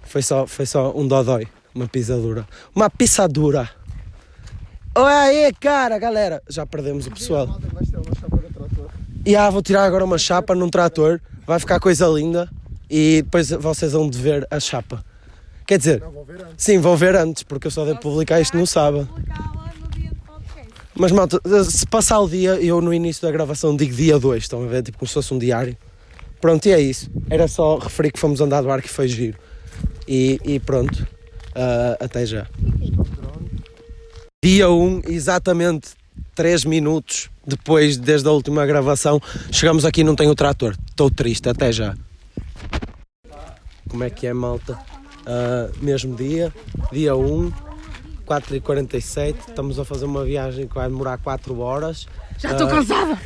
Foi 0.04 0.22
só, 0.22 0.48
foi 0.48 0.66
só 0.66 0.92
um 0.96 1.08
dodói, 1.08 1.48
uma 1.76 1.88
pisadura. 1.88 2.48
Uma 2.76 2.90
pisadura. 2.90 3.70
Olha 4.96 5.22
aí, 5.22 5.54
cara, 5.60 5.98
galera. 5.98 6.42
Já 6.48 6.66
perdemos 6.66 7.08
o 7.08 7.12
pessoal. 7.12 7.60
E 9.26 9.36
ah, 9.36 9.50
vou 9.50 9.62
tirar 9.62 9.86
agora 9.86 10.04
uma 10.04 10.18
chapa 10.18 10.54
num 10.54 10.70
trator. 10.70 11.22
Vai 11.48 11.60
ficar 11.60 11.80
coisa 11.80 12.08
linda. 12.08 12.50
E 12.90 13.22
depois 13.24 13.50
vocês 13.50 13.94
vão 13.94 14.10
de 14.10 14.18
ver 14.18 14.46
a 14.52 14.60
chapa. 14.60 15.04
Quer 15.66 15.78
dizer, 15.78 16.02
não, 16.02 16.12
vou 16.12 16.28
sim, 16.58 16.78
vão 16.80 16.98
ver 16.98 17.16
antes, 17.16 17.44
porque 17.44 17.68
eu 17.68 17.72
só 17.72 17.86
devo 17.86 18.00
publicar 18.00 18.42
isto 18.42 18.58
no 18.58 18.68
sábado. 18.68 19.10
Mas 20.94 21.12
malta, 21.12 21.42
se 21.64 21.88
passar 21.88 22.20
o 22.20 22.28
dia, 22.28 22.62
eu 22.62 22.82
no 22.82 22.94
início 22.94 23.22
da 23.24 23.32
gravação 23.32 23.76
digo 23.76 23.96
dia 23.96 24.20
2, 24.20 24.44
estão 24.44 24.64
a 24.64 24.68
ver? 24.68 24.84
Tipo 24.84 25.00
como 25.00 25.08
se 25.08 25.14
fosse 25.14 25.34
um 25.34 25.40
diário. 25.40 25.76
Pronto, 26.40 26.66
e 26.68 26.72
é 26.72 26.82
isso. 26.82 27.10
Era 27.30 27.48
só 27.48 27.78
referir 27.78 28.12
que 28.12 28.20
fomos 28.20 28.42
andar 28.42 28.62
do 28.62 28.68
barco 28.68 28.86
e 28.86 28.90
foi 28.90 29.08
giro. 29.08 29.38
E, 30.08 30.40
e 30.44 30.60
pronto, 30.60 31.02
uh, 31.56 32.04
até 32.04 32.26
já. 32.26 32.46
Dia 34.44 34.70
1, 34.70 34.74
um, 34.74 35.02
exatamente 35.08 35.92
3 36.36 36.66
minutos 36.66 37.30
depois, 37.46 37.98
desde 37.98 38.28
a 38.28 38.32
última 38.32 38.66
gravação, 38.66 39.22
chegamos 39.52 39.86
aqui 39.86 40.02
e 40.02 40.04
não 40.04 40.16
tenho 40.16 40.32
o 40.32 40.36
trator. 40.36 40.76
Estou 40.90 41.10
triste, 41.10 41.50
até 41.50 41.72
já. 41.72 41.96
Como 43.90 44.04
é 44.04 44.10
que 44.10 44.26
é, 44.26 44.34
malta? 44.34 44.80
uh, 45.24 45.72
mesmo 45.84 46.16
dia, 46.16 46.54
dia 46.92 47.16
1. 47.16 47.52
4h47, 48.26 49.36
estamos 49.50 49.78
a 49.78 49.84
fazer 49.84 50.06
uma 50.06 50.24
viagem 50.24 50.66
que 50.66 50.74
vai 50.74 50.88
demorar 50.88 51.18
4 51.18 51.60
horas. 51.60 52.08
Já 52.40 52.54
estou 52.54 52.68
uh, 52.68 52.70
cansada! 52.70 53.20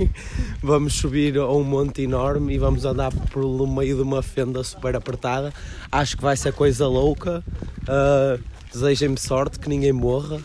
vamos 0.62 0.94
subir 0.94 1.36
a 1.36 1.52
um 1.52 1.62
monte 1.62 2.02
enorme 2.02 2.54
e 2.54 2.58
vamos 2.58 2.86
andar 2.86 3.12
pelo 3.30 3.66
meio 3.66 3.96
de 3.96 4.02
uma 4.02 4.22
fenda 4.22 4.64
super 4.64 4.96
apertada. 4.96 5.52
Acho 5.92 6.16
que 6.16 6.22
vai 6.22 6.34
ser 6.34 6.54
coisa 6.54 6.86
louca. 6.86 7.44
Uh, 7.82 8.42
Desejem-me 8.72 9.18
sorte, 9.18 9.58
que 9.58 9.68
ninguém 9.68 9.92
morra. 9.92 10.40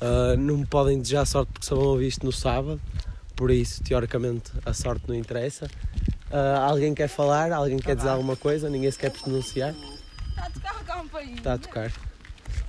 Uh, 0.00 0.36
não 0.38 0.58
me 0.58 0.66
podem 0.66 0.98
desejar 0.98 1.26
sorte 1.26 1.52
porque 1.52 1.66
só 1.66 1.76
vão 1.76 1.86
ouvir 1.86 2.08
isto 2.08 2.24
no 2.24 2.32
sábado. 2.32 2.80
Por 3.36 3.50
isso, 3.50 3.82
teoricamente, 3.82 4.50
a 4.64 4.72
sorte 4.72 5.04
não 5.06 5.14
interessa. 5.14 5.66
Uh, 6.30 6.60
alguém 6.62 6.94
quer 6.94 7.08
falar? 7.08 7.52
Alguém 7.52 7.78
quer 7.78 7.96
dizer 7.96 8.08
alguma 8.08 8.36
coisa? 8.36 8.70
Ninguém 8.70 8.90
se 8.90 8.98
quer 8.98 9.10
pronunciar? 9.10 9.74
Está 10.30 10.46
a 10.46 10.50
tocar 10.50 10.76
a 10.80 10.84
campainha. 10.84 11.34
Está 11.34 11.54
a 11.54 11.58
tocar. 11.58 11.92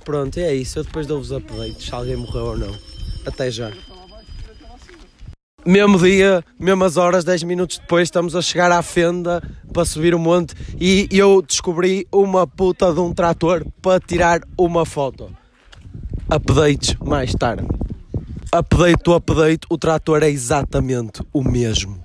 Pronto, 0.04 0.38
é 0.38 0.54
isso. 0.54 0.78
Eu 0.78 0.84
depois 0.84 1.06
dou-vos 1.06 1.32
updates 1.32 1.84
se 1.84 1.94
alguém 1.94 2.16
morreu 2.16 2.46
ou 2.46 2.58
não. 2.58 2.78
Até 3.24 3.50
já. 3.50 3.70
Mesmo 5.64 5.96
dia, 5.96 6.44
mesmas 6.58 6.96
horas, 6.96 7.22
10 7.22 7.44
minutos 7.44 7.78
depois, 7.78 8.08
estamos 8.08 8.34
a 8.34 8.42
chegar 8.42 8.72
à 8.72 8.82
fenda 8.82 9.40
para 9.72 9.84
subir 9.84 10.12
o 10.12 10.18
monte 10.18 10.56
e 10.80 11.06
eu 11.12 11.40
descobri 11.40 12.04
uma 12.10 12.48
puta 12.48 12.92
de 12.92 12.98
um 12.98 13.14
trator 13.14 13.64
para 13.80 14.00
tirar 14.00 14.40
uma 14.58 14.84
foto. 14.84 15.30
Updates 16.34 16.96
mais 17.04 17.34
tarde. 17.34 17.68
Update 18.50 19.02
do 19.04 19.12
update, 19.12 19.66
o 19.68 19.76
trator 19.76 20.22
é 20.22 20.30
exatamente 20.30 21.22
o 21.30 21.44
mesmo. 21.44 21.98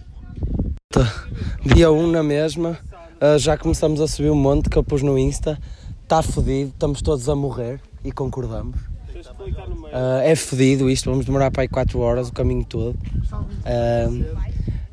Dia 1.63 1.89
1 1.89 2.12
na 2.12 2.22
mesma, 2.22 2.77
ah, 3.22 3.38
já 3.38 3.57
começamos 3.57 4.01
a 4.01 4.07
subir 4.07 4.29
o 4.29 4.36
monte 4.36 4.69
que 4.69 4.77
eu 4.77 4.84
pus 4.84 5.01
no 5.01 5.17
Insta. 5.17 5.57
Está 6.03 6.22
fodido, 6.22 6.72
estamos 6.72 7.01
todos 7.01 7.29
a 7.29 7.36
morrer 7.38 7.79
e 8.03 8.12
concordamos. 8.12 8.77
Uh, 9.15 10.19
é 10.22 10.36
fedido 10.36 10.89
isto, 10.89 11.10
vamos 11.10 11.25
demorar 11.25 11.50
para 11.50 11.62
aí 11.62 11.69
4 11.69 11.98
horas 11.98 12.27
o 12.27 12.34
caminho 12.34 12.65
todo. 12.65 12.98
Uh, 13.00 14.25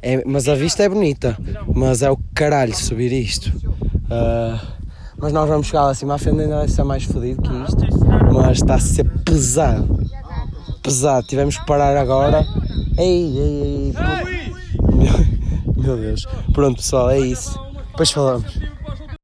é, 0.00 0.23
mas 0.25 0.49
a 0.49 0.55
vista 0.55 0.85
é 0.85 0.88
bonita, 0.88 1.37
mas 1.75 2.03
é 2.03 2.11
o 2.11 2.17
caralho 2.33 2.76
subir 2.76 3.11
isto. 3.11 3.49
Uh, 3.49 4.64
mas 5.17 5.33
nós 5.33 5.49
vamos 5.49 5.67
chegar 5.67 5.87
lá 5.87 5.91
acima, 5.91 6.14
a 6.14 6.19
frente 6.19 6.41
ainda 6.41 6.59
vai 6.59 6.69
ser 6.69 6.85
mais 6.85 7.03
fedido 7.03 7.43
que 7.43 7.53
isto, 7.64 7.94
mas 8.55 8.63
está 8.63 8.75
a 8.77 8.79
ser 8.79 9.05
pesado. 9.25 9.99
Pesado, 10.81 11.27
tivemos 11.27 11.59
que 11.59 11.67
parar 11.67 11.97
agora. 11.97 12.47
Ei, 12.97 13.37
ei, 13.37 13.63
ei. 13.67 13.93
Meu, 14.95 15.83
meu 15.83 15.97
Deus. 15.97 16.25
Pronto 16.53 16.77
pessoal, 16.77 17.11
é 17.11 17.19
isso. 17.19 17.59
Depois 17.91 18.13
falamos. 18.13 18.57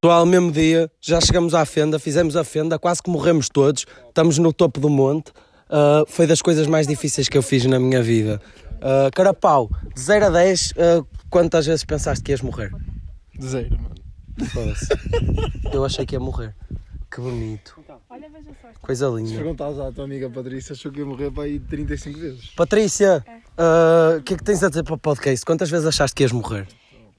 Pessoal, 0.00 0.26
mesmo 0.26 0.50
dia, 0.50 0.90
já 1.00 1.20
chegamos 1.20 1.54
à 1.54 1.64
fenda, 1.64 2.00
fizemos 2.00 2.34
a 2.34 2.42
fenda, 2.42 2.76
quase 2.76 3.00
que 3.00 3.08
morremos 3.08 3.48
todos, 3.48 3.86
estamos 4.08 4.36
no 4.38 4.52
topo 4.52 4.80
do 4.80 4.88
monte. 4.88 5.30
Uh, 5.68 6.04
foi 6.08 6.26
das 6.26 6.42
coisas 6.42 6.66
mais 6.66 6.88
difíceis 6.88 7.28
que 7.28 7.38
eu 7.38 7.42
fiz 7.42 7.64
na 7.66 7.78
minha 7.78 8.02
vida. 8.02 8.40
Uh, 8.78 9.14
Carapau, 9.14 9.70
de 9.94 10.00
0 10.00 10.26
a 10.26 10.30
10, 10.30 10.70
uh, 10.70 10.74
ah, 10.80 11.18
quantas 11.28 11.66
vezes 11.66 11.84
pensaste 11.84 12.24
que 12.24 12.32
ias 12.32 12.40
morrer? 12.40 12.72
De 13.38 13.46
0, 13.46 13.76
mano. 13.80 13.94
Foda-se. 14.46 14.88
Eu 15.72 15.84
achei 15.84 16.04
que 16.04 16.16
ia 16.16 16.20
morrer. 16.20 16.52
Que 17.08 17.20
bonito. 17.20 17.79
Olha, 18.10 18.28
veja 18.28 18.50
só. 18.60 18.68
Coisa 18.82 19.06
linda. 19.06 19.28
Se 19.28 19.36
perguntares 19.36 19.78
à 19.78 19.92
tua 19.92 20.04
amiga 20.04 20.28
Patrícia, 20.28 20.72
achou 20.72 20.90
que 20.90 20.98
ia 20.98 21.06
morrer 21.06 21.30
para 21.30 21.44
aí 21.44 21.60
35 21.60 22.18
vezes. 22.18 22.46
Patrícia, 22.56 23.24
o 23.56 24.16
é. 24.16 24.20
que 24.22 24.34
é 24.34 24.36
que 24.36 24.42
tens 24.42 24.64
a 24.64 24.68
dizer 24.68 24.82
para 24.82 24.94
o 24.94 24.98
podcast? 24.98 25.46
Quantas 25.46 25.70
vezes 25.70 25.86
achaste 25.86 26.16
que 26.16 26.24
ias 26.24 26.32
morrer? 26.32 26.66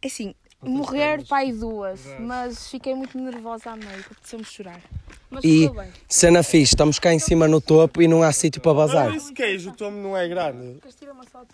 É 0.01 0.07
assim, 0.07 0.35
morrer 0.61 1.25
pai 1.27 1.53
duas, 1.53 2.01
mas 2.19 2.69
fiquei 2.69 2.93
muito 2.93 3.17
nervosa 3.17 3.71
à 3.71 3.75
meio, 3.77 3.99
apeteceu-me 4.11 4.43
chorar. 4.43 4.81
Mas 5.29 5.45
e 5.45 5.71
cena 6.09 6.43
fixe, 6.43 6.73
estamos 6.73 6.99
cá 6.99 7.13
em 7.13 7.19
cima 7.19 7.47
no 7.47 7.61
topo 7.61 8.01
e 8.01 8.07
não 8.07 8.21
há 8.21 8.33
sítio 8.33 8.61
para 8.61 8.73
bazar. 8.73 9.15
Esse 9.15 9.31
queijo, 9.31 9.69
o 9.69 9.73
tomo 9.73 9.95
não 9.95 10.17
é 10.17 10.27
grande. 10.27 10.81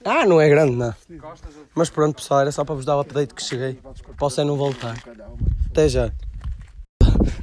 Ah, 0.04 0.26
não 0.26 0.42
é 0.42 0.50
grande, 0.50 0.76
não. 0.76 0.96
Mas 1.76 1.92
pronto, 1.92 2.16
pessoal, 2.16 2.42
era 2.42 2.52
só 2.52 2.66
para 2.66 2.74
vos 2.74 2.86
dar 2.86 2.98
o 2.98 3.02
update 3.02 3.36
que 3.36 3.44
cheguei. 3.44 3.80
Posso 4.18 4.42
é 4.42 4.44
não 4.44 4.58
voltar. 4.58 4.98
Até 5.70 5.88
já. 5.88 6.12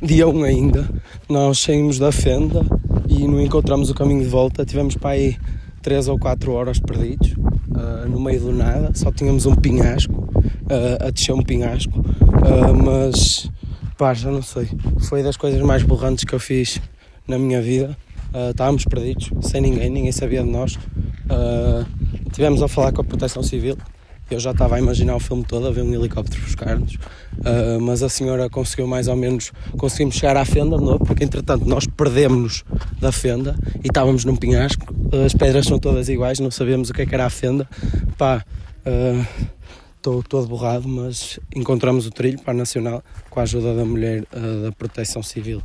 Dia 0.02 0.28
1 0.28 0.42
ainda, 0.44 0.88
nós 1.28 1.58
saímos 1.58 1.98
da 1.98 2.12
fenda 2.12 2.64
e 3.08 3.26
não 3.26 3.40
encontramos 3.40 3.90
o 3.90 3.94
caminho 3.94 4.22
de 4.22 4.28
volta. 4.28 4.64
Tivemos 4.64 4.96
para 4.96 5.10
aí 5.10 5.36
3 5.82 6.08
ou 6.08 6.18
4 6.18 6.52
horas 6.52 6.78
perdidos, 6.78 7.32
uh, 7.32 8.08
no 8.08 8.20
meio 8.20 8.40
do 8.40 8.52
nada. 8.52 8.90
Só 8.94 9.12
tínhamos 9.12 9.46
um 9.46 9.54
pinhasco 9.54 10.14
uh, 10.14 11.06
a 11.06 11.10
descer 11.10 11.32
um 11.32 11.42
pinhasco, 11.42 11.98
uh, 11.98 12.74
mas 12.74 13.50
pá, 13.96 14.14
já 14.14 14.30
não 14.30 14.42
sei. 14.42 14.68
Foi 15.08 15.22
das 15.22 15.36
coisas 15.36 15.60
mais 15.62 15.82
borrantes 15.82 16.24
que 16.24 16.34
eu 16.34 16.40
fiz 16.40 16.80
na 17.26 17.38
minha 17.38 17.60
vida. 17.60 17.96
Estávamos 18.50 18.84
perdidos, 18.84 19.30
sem 19.42 19.60
ninguém, 19.60 19.88
ninguém 19.88 20.10
sabia 20.10 20.42
de 20.42 20.50
nós. 20.50 20.74
Uh, 20.74 21.86
tivemos 22.32 22.62
a 22.62 22.68
falar 22.68 22.90
com 22.92 23.00
a 23.00 23.04
Proteção 23.04 23.44
Civil. 23.44 23.76
Eu 24.34 24.40
já 24.40 24.50
estava 24.50 24.74
a 24.74 24.78
imaginar 24.80 25.14
o 25.14 25.20
filme 25.20 25.44
todo, 25.44 25.68
a 25.68 25.70
ver 25.70 25.82
um 25.82 25.94
helicóptero 25.94 26.42
buscar-nos, 26.42 26.94
uh, 26.94 27.80
mas 27.80 28.02
a 28.02 28.08
senhora 28.08 28.50
conseguiu 28.50 28.84
mais 28.86 29.06
ou 29.06 29.14
menos, 29.14 29.52
conseguimos 29.78 30.16
chegar 30.16 30.36
à 30.36 30.44
fenda 30.44 30.76
de 30.76 30.82
novo, 30.82 31.04
porque 31.04 31.22
entretanto 31.22 31.64
nós 31.64 31.86
perdemos-nos 31.86 32.64
da 33.00 33.12
fenda 33.12 33.56
e 33.76 33.86
estávamos 33.86 34.24
num 34.24 34.34
penhasco, 34.34 34.92
as 35.24 35.32
pedras 35.32 35.66
são 35.66 35.78
todas 35.78 36.08
iguais, 36.08 36.40
não 36.40 36.50
sabíamos 36.50 36.90
o 36.90 36.92
que, 36.92 37.02
é 37.02 37.06
que 37.06 37.14
era 37.14 37.26
a 37.26 37.30
fenda. 37.30 37.68
Pá, 38.18 38.44
estou 39.96 40.20
todo 40.22 40.48
borrado, 40.48 40.88
mas 40.88 41.38
encontramos 41.54 42.04
o 42.04 42.10
trilho 42.10 42.40
para 42.40 42.52
a 42.52 42.56
Nacional 42.56 43.04
com 43.30 43.38
a 43.38 43.44
ajuda 43.44 43.74
da 43.74 43.84
mulher 43.84 44.24
uh, 44.32 44.64
da 44.64 44.72
Proteção 44.72 45.22
Civil. 45.22 45.62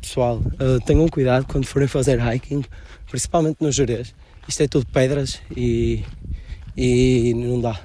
Pessoal, 0.00 0.36
uh, 0.38 0.80
tenham 0.86 1.08
cuidado 1.08 1.44
quando 1.46 1.66
forem 1.66 1.88
fazer 1.88 2.20
hiking, 2.20 2.62
principalmente 3.10 3.56
no 3.60 3.72
Jerez. 3.72 4.14
Isto 4.48 4.62
é 4.62 4.68
tudo 4.68 4.86
pedras 4.86 5.40
e, 5.56 6.04
e 6.76 7.34
não 7.34 7.60
dá. 7.60 7.80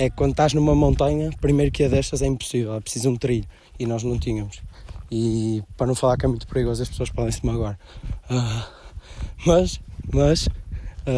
É 0.00 0.08
quando 0.08 0.30
estás 0.30 0.54
numa 0.54 0.74
montanha, 0.74 1.28
primeiro 1.42 1.70
que 1.70 1.84
a 1.84 1.88
destas 1.88 2.22
é 2.22 2.26
impossível, 2.26 2.74
é 2.74 2.80
preciso 2.80 3.10
um 3.10 3.16
trilho 3.16 3.44
e 3.78 3.84
nós 3.84 4.02
não 4.02 4.18
tínhamos. 4.18 4.62
E 5.10 5.62
para 5.76 5.86
não 5.86 5.94
falar 5.94 6.16
que 6.16 6.24
é 6.24 6.28
muito 6.28 6.46
perigoso, 6.46 6.82
as 6.82 6.88
pessoas 6.88 7.10
podem 7.10 7.30
se 7.30 7.44
magoar. 7.44 7.78
Uh, 8.30 8.64
mas, 9.44 9.78
mas, 10.10 10.48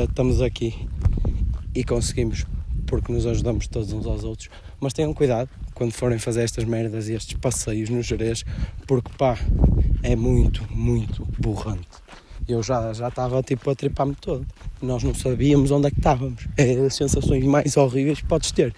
estamos 0.09 0.43
aqui 0.43 0.89
e 1.73 1.85
conseguimos 1.85 2.45
porque 2.85 3.13
nos 3.13 3.25
ajudamos 3.25 3.69
todos 3.69 3.93
uns 3.93 4.05
aos 4.05 4.25
outros. 4.25 4.51
Mas 4.81 4.93
tenham 4.93 5.15
cuidado 5.15 5.49
quando 5.75 5.93
forem 5.93 6.19
fazer 6.19 6.43
estas 6.43 6.65
merdas 6.65 7.09
e 7.09 7.13
estes 7.13 7.39
passeios 7.39 7.89
no 7.89 8.03
Jerez, 8.03 8.45
porque 8.89 9.13
pá, 9.17 9.39
é 10.03 10.17
muito, 10.17 10.67
muito 10.75 11.25
borrante. 11.39 12.02
Eu 12.49 12.63
já 12.63 12.93
já 12.93 13.09
estava 13.09 13.43
tipo 13.43 13.71
a 13.71 13.75
tripar-me 13.75 14.15
todo. 14.15 14.47
Nós 14.81 15.03
não 15.03 15.15
sabíamos 15.15 15.71
onde 15.71 15.89
é 15.89 15.91
que 15.91 15.99
estávamos. 15.99 16.47
É 16.57 16.73
as 16.87 16.95
sensações 16.95 17.45
mais 17.45 17.77
horríveis 17.77 18.21
que 18.21 18.27
podes 18.27 18.51
ter, 18.51 18.75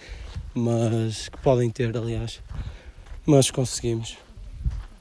mas 0.53 1.29
que 1.29 1.37
podem 1.39 1.69
ter, 1.69 1.95
aliás. 1.97 2.41
Mas 3.25 3.49
conseguimos. 3.49 4.17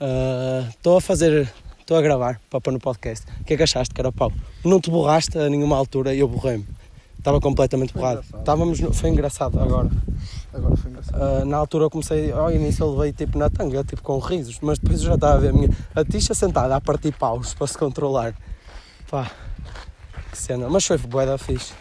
Ah, 0.00 0.66
estou 0.68 0.94
uh, 0.94 0.98
a 0.98 1.00
fazer, 1.00 1.50
estou 1.80 1.96
a 1.96 2.02
gravar 2.02 2.40
para 2.50 2.72
no 2.72 2.78
podcast. 2.78 3.26
O 3.40 3.44
que 3.44 3.54
é 3.54 3.56
que 3.56 3.62
achaste, 3.62 3.94
Carapau? 3.94 4.32
Não 4.64 4.80
te 4.80 4.90
borraste 4.90 5.38
a 5.38 5.48
nenhuma 5.48 5.76
altura 5.76 6.14
e 6.14 6.18
eu 6.18 6.28
borrei-me. 6.28 6.66
Estava 7.18 7.40
completamente 7.40 7.94
borrado. 7.94 8.22
Estávamos 8.38 8.80
no... 8.80 8.92
Foi 8.92 9.08
engraçado 9.08 9.58
agora. 9.58 9.90
Agora 10.52 10.76
foi 10.76 10.90
engraçado. 10.90 11.42
Uh, 11.42 11.44
na 11.46 11.56
altura 11.56 11.84
eu 11.84 11.90
comecei, 11.90 12.30
ao 12.30 12.52
início 12.52 12.84
eu 12.84 12.94
levei 12.94 13.12
tipo 13.14 13.38
na 13.38 13.48
tanga, 13.48 13.82
tipo 13.82 14.02
com 14.02 14.18
risos, 14.18 14.58
mas 14.60 14.78
depois 14.78 15.00
eu 15.00 15.06
já 15.06 15.14
estava 15.14 15.34
a 15.34 15.38
ver 15.38 15.48
a 15.48 15.52
minha 15.52 15.70
a 15.94 16.04
tixa 16.04 16.34
sentada 16.34 16.76
a 16.76 16.80
partir 16.82 17.12
paus 17.12 17.54
para 17.54 17.66
se 17.66 17.78
controlar. 17.78 18.34
Pá, 19.10 19.30
que 20.30 20.38
cena. 20.38 20.68
Mas 20.68 20.86
foi 20.86 20.98
bué 20.98 21.26
da 21.26 21.38
fixe. 21.38 21.72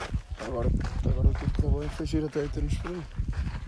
Agora, 0.45 0.69
agora 1.05 1.29
tudo 1.39 1.61
correu 1.61 1.79
bem, 1.79 1.89
foi 1.89 2.05
giro 2.05 2.25
até 2.25 2.41
termos 2.47 2.73
aí. 2.85 3.01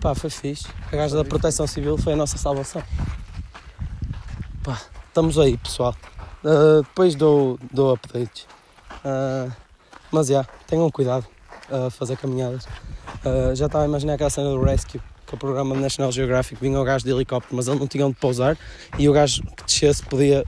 Pá, 0.00 0.14
foi 0.14 0.30
fixe. 0.30 0.66
A 0.92 0.96
gaja 0.96 1.16
da 1.16 1.24
Proteção 1.24 1.66
Civil 1.66 1.96
foi 1.98 2.12
a 2.12 2.16
nossa 2.16 2.38
salvação. 2.38 2.82
Pá, 4.62 4.80
estamos 5.08 5.38
aí 5.38 5.56
pessoal. 5.56 5.94
Uh, 6.44 6.82
depois 6.82 7.14
dou, 7.14 7.58
dou 7.72 7.94
updates. 7.94 8.46
Uh, 9.04 9.50
mas 10.12 10.28
já, 10.28 10.34
yeah, 10.34 10.52
tenham 10.66 10.90
cuidado 10.90 11.26
a 11.70 11.90
fazer 11.90 12.16
caminhadas. 12.16 12.66
Uh, 13.24 13.54
já 13.54 13.66
estava 13.66 13.84
a 13.84 13.88
imaginar 13.88 14.14
aquela 14.14 14.30
cena 14.30 14.50
do 14.50 14.62
Rescue, 14.62 15.00
que 15.26 15.34
é 15.34 15.36
o 15.36 15.38
programa 15.38 15.74
do 15.74 15.80
National 15.80 16.12
Geographic, 16.12 16.60
vinha 16.60 16.80
o 16.80 16.84
gajo 16.84 17.04
de 17.04 17.10
helicóptero, 17.10 17.56
mas 17.56 17.66
ele 17.66 17.78
não 17.78 17.88
tinha 17.88 18.06
onde 18.06 18.16
pousar 18.16 18.56
e 18.98 19.08
o 19.08 19.12
gajo 19.12 19.42
que 19.56 19.64
descesse 19.64 20.02
podia 20.04 20.44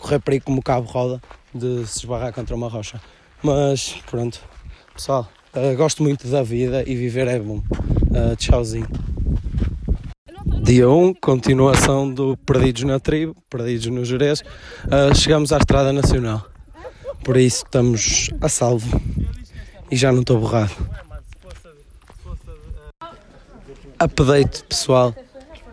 correr 0.00 0.18
perigo 0.18 0.46
como 0.46 0.62
cabo 0.62 0.88
roda 0.88 1.20
de 1.54 1.86
se 1.86 2.00
esbarrar 2.00 2.32
contra 2.32 2.56
uma 2.56 2.68
rocha. 2.68 3.00
Mas 3.42 3.96
pronto, 4.10 4.40
pessoal, 4.94 5.28
uh, 5.54 5.76
gosto 5.76 6.02
muito 6.02 6.26
da 6.28 6.42
vida 6.42 6.82
e 6.86 6.94
viver 6.94 7.28
é 7.28 7.38
bom. 7.38 7.58
Uh, 7.58 8.36
tchauzinho. 8.36 8.88
Dia 10.62 10.88
1, 10.88 11.14
continuação 11.14 12.12
do 12.12 12.36
Perdidos 12.36 12.82
na 12.82 13.00
Tribo, 13.00 13.34
Perdidos 13.48 13.86
no 13.86 14.04
Jerez. 14.04 14.40
Uh, 14.40 15.14
chegamos 15.14 15.52
à 15.52 15.58
Estrada 15.58 15.92
Nacional, 15.92 16.46
por 17.24 17.36
isso 17.36 17.64
estamos 17.64 18.30
a 18.40 18.48
salvo 18.48 19.00
e 19.90 19.96
já 19.96 20.12
não 20.12 20.20
estou 20.20 20.38
borrado. 20.38 20.72
Update 23.98 24.64
pessoal. 24.64 25.14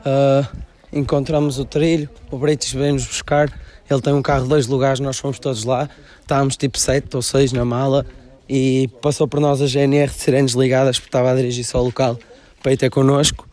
Uh, 0.05 0.57
encontramos 0.91 1.60
o 1.60 1.65
trilho, 1.65 2.10
o 2.31 2.38
Brites 2.38 2.72
veio 2.72 2.93
nos 2.93 3.05
buscar 3.05 3.51
Ele 3.89 4.01
tem 4.01 4.13
um 4.13 4.22
carro 4.22 4.44
de 4.44 4.50
dois 4.50 4.67
lugares, 4.67 5.00
nós 5.00 5.17
fomos 5.17 5.39
todos 5.39 5.63
lá, 5.63 5.89
estávamos 6.22 6.58
tipo 6.58 6.77
sete 6.77 7.15
ou 7.15 7.22
seis 7.22 7.53
na 7.53 7.63
mala 7.63 8.06
e 8.50 8.89
passou 9.01 9.27
por 9.27 9.39
nós 9.39 9.62
a 9.62 9.67
GNR 9.67 10.12
de 10.12 10.20
sirenes 10.20 10.53
ligadas 10.53 10.98
porque 10.98 11.10
estava 11.10 11.32
a 11.32 11.36
dirigir-se 11.36 11.75
ao 11.75 11.84
local 11.84 12.20
para 12.62 12.74
ir 12.74 12.77
ter 12.77 12.89
connosco 12.89 13.48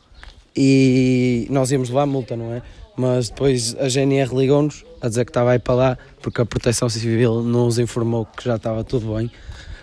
e 0.56 1.46
nós 1.50 1.70
íamos 1.70 1.88
levar 1.88 2.06
multa, 2.06 2.36
não 2.36 2.52
é? 2.52 2.62
Mas 2.96 3.28
depois 3.28 3.76
a 3.76 3.88
GNR 3.88 4.34
ligou-nos 4.34 4.84
a 5.00 5.08
dizer 5.08 5.24
que 5.24 5.30
estava 5.30 5.50
aí 5.50 5.58
para 5.58 5.74
lá 5.74 5.98
porque 6.22 6.40
a 6.40 6.46
Proteção 6.46 6.88
Civil 6.88 7.42
nos 7.42 7.78
informou 7.78 8.24
que 8.24 8.44
já 8.44 8.56
estava 8.56 8.84
tudo 8.84 9.14
bem. 9.16 9.30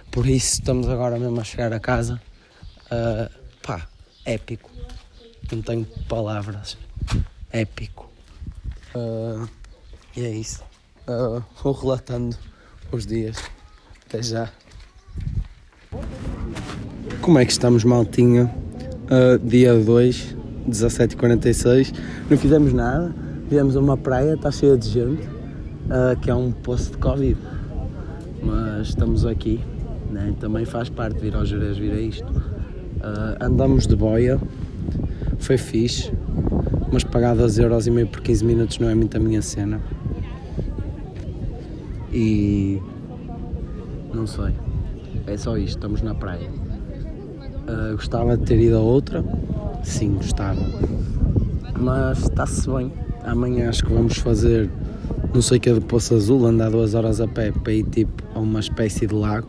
Por 0.10 0.26
isso 0.26 0.56
estamos 0.56 0.88
agora 0.88 1.18
mesmo 1.20 1.40
a 1.40 1.44
chegar 1.44 1.74
a 1.74 1.80
casa. 1.80 2.22
Uh, 2.86 3.30
pá, 3.62 3.88
épico. 4.26 4.70
Não 5.52 5.62
tenho 5.62 5.86
palavras. 6.08 6.78
Épico. 7.52 8.10
Uh, 8.96 9.48
e 10.16 10.26
é 10.26 10.30
isso. 10.30 10.64
Uh, 11.08 11.44
vou 11.64 11.74
relatando 11.74 12.36
os 12.92 13.06
dias. 13.06 13.38
Até 14.06 14.22
já. 14.22 14.50
Como 17.22 17.40
é 17.40 17.46
que 17.46 17.52
estamos, 17.52 17.84
maltinha? 17.84 18.54
Uh, 19.06 19.40
dia 19.40 19.74
2, 19.76 20.36
17h46. 20.70 21.94
Não 22.30 22.38
fizemos 22.38 22.74
nada. 22.74 23.14
Viemos 23.50 23.76
a 23.76 23.80
uma 23.80 23.98
praia, 23.98 24.34
está 24.34 24.50
cheia 24.50 24.78
de 24.78 24.88
gente, 24.88 25.28
uh, 25.28 26.18
que 26.22 26.30
é 26.30 26.36
um 26.36 26.52
poço 26.52 26.92
de 26.92 26.98
Covid. 26.98 27.38
Mas 28.42 28.88
estamos 28.88 29.26
aqui, 29.26 29.60
né? 30.10 30.34
também 30.40 30.66
faz 30.66 30.90
parte 30.90 31.20
vir 31.20 31.36
ao 31.36 31.46
Jerez, 31.46 31.78
vir 31.78 31.92
a 31.92 32.00
isto. 32.00 32.30
Uh, 32.32 33.44
andamos 33.44 33.88
de 33.88 33.96
boia, 33.96 34.40
foi 35.38 35.58
fixe, 35.58 36.12
mas 36.92 37.04
pagar 37.04 37.36
12 37.36 37.62
euros 37.62 37.88
meio 37.88 38.08
por 38.08 38.22
15 38.22 38.46
minutos 38.46 38.80
não 38.80 38.90
é 38.90 38.96
muito 38.96 39.18
a 39.18 39.20
minha 39.20 39.42
cena. 39.42 39.82
E 42.12 42.82
não 44.14 44.28
sei, 44.28 44.54
é 45.28 45.38
só 45.38 45.58
isto, 45.58 45.78
estamos 45.78 46.02
na 46.02 46.14
praia. 46.14 46.50
Uh, 46.50 47.96
gostava 47.96 48.36
de 48.38 48.44
ter 48.44 48.60
ido 48.60 48.78
a 48.78 48.82
outra, 48.82 49.24
sim, 49.84 50.16
gostava, 50.16 50.60
mas 51.80 52.24
está-se 52.24 52.70
bem. 52.70 52.92
Amanhã 53.24 53.70
acho 53.70 53.86
que 53.86 53.94
vamos 53.94 54.18
fazer 54.18 54.70
não 55.34 55.42
sei 55.42 55.58
o 55.58 55.62
que 55.62 55.70
é 55.70 55.74
de 55.74 55.80
Poço 55.80 56.14
Azul, 56.14 56.46
andar 56.46 56.70
duas 56.70 56.94
horas 56.94 57.22
a 57.22 57.28
pé 57.28 57.52
para 57.52 57.72
ir 57.72 57.84
tipo 57.86 58.22
a 58.36 58.40
uma 58.40 58.60
espécie 58.60 59.08
de 59.08 59.16
lago. 59.16 59.48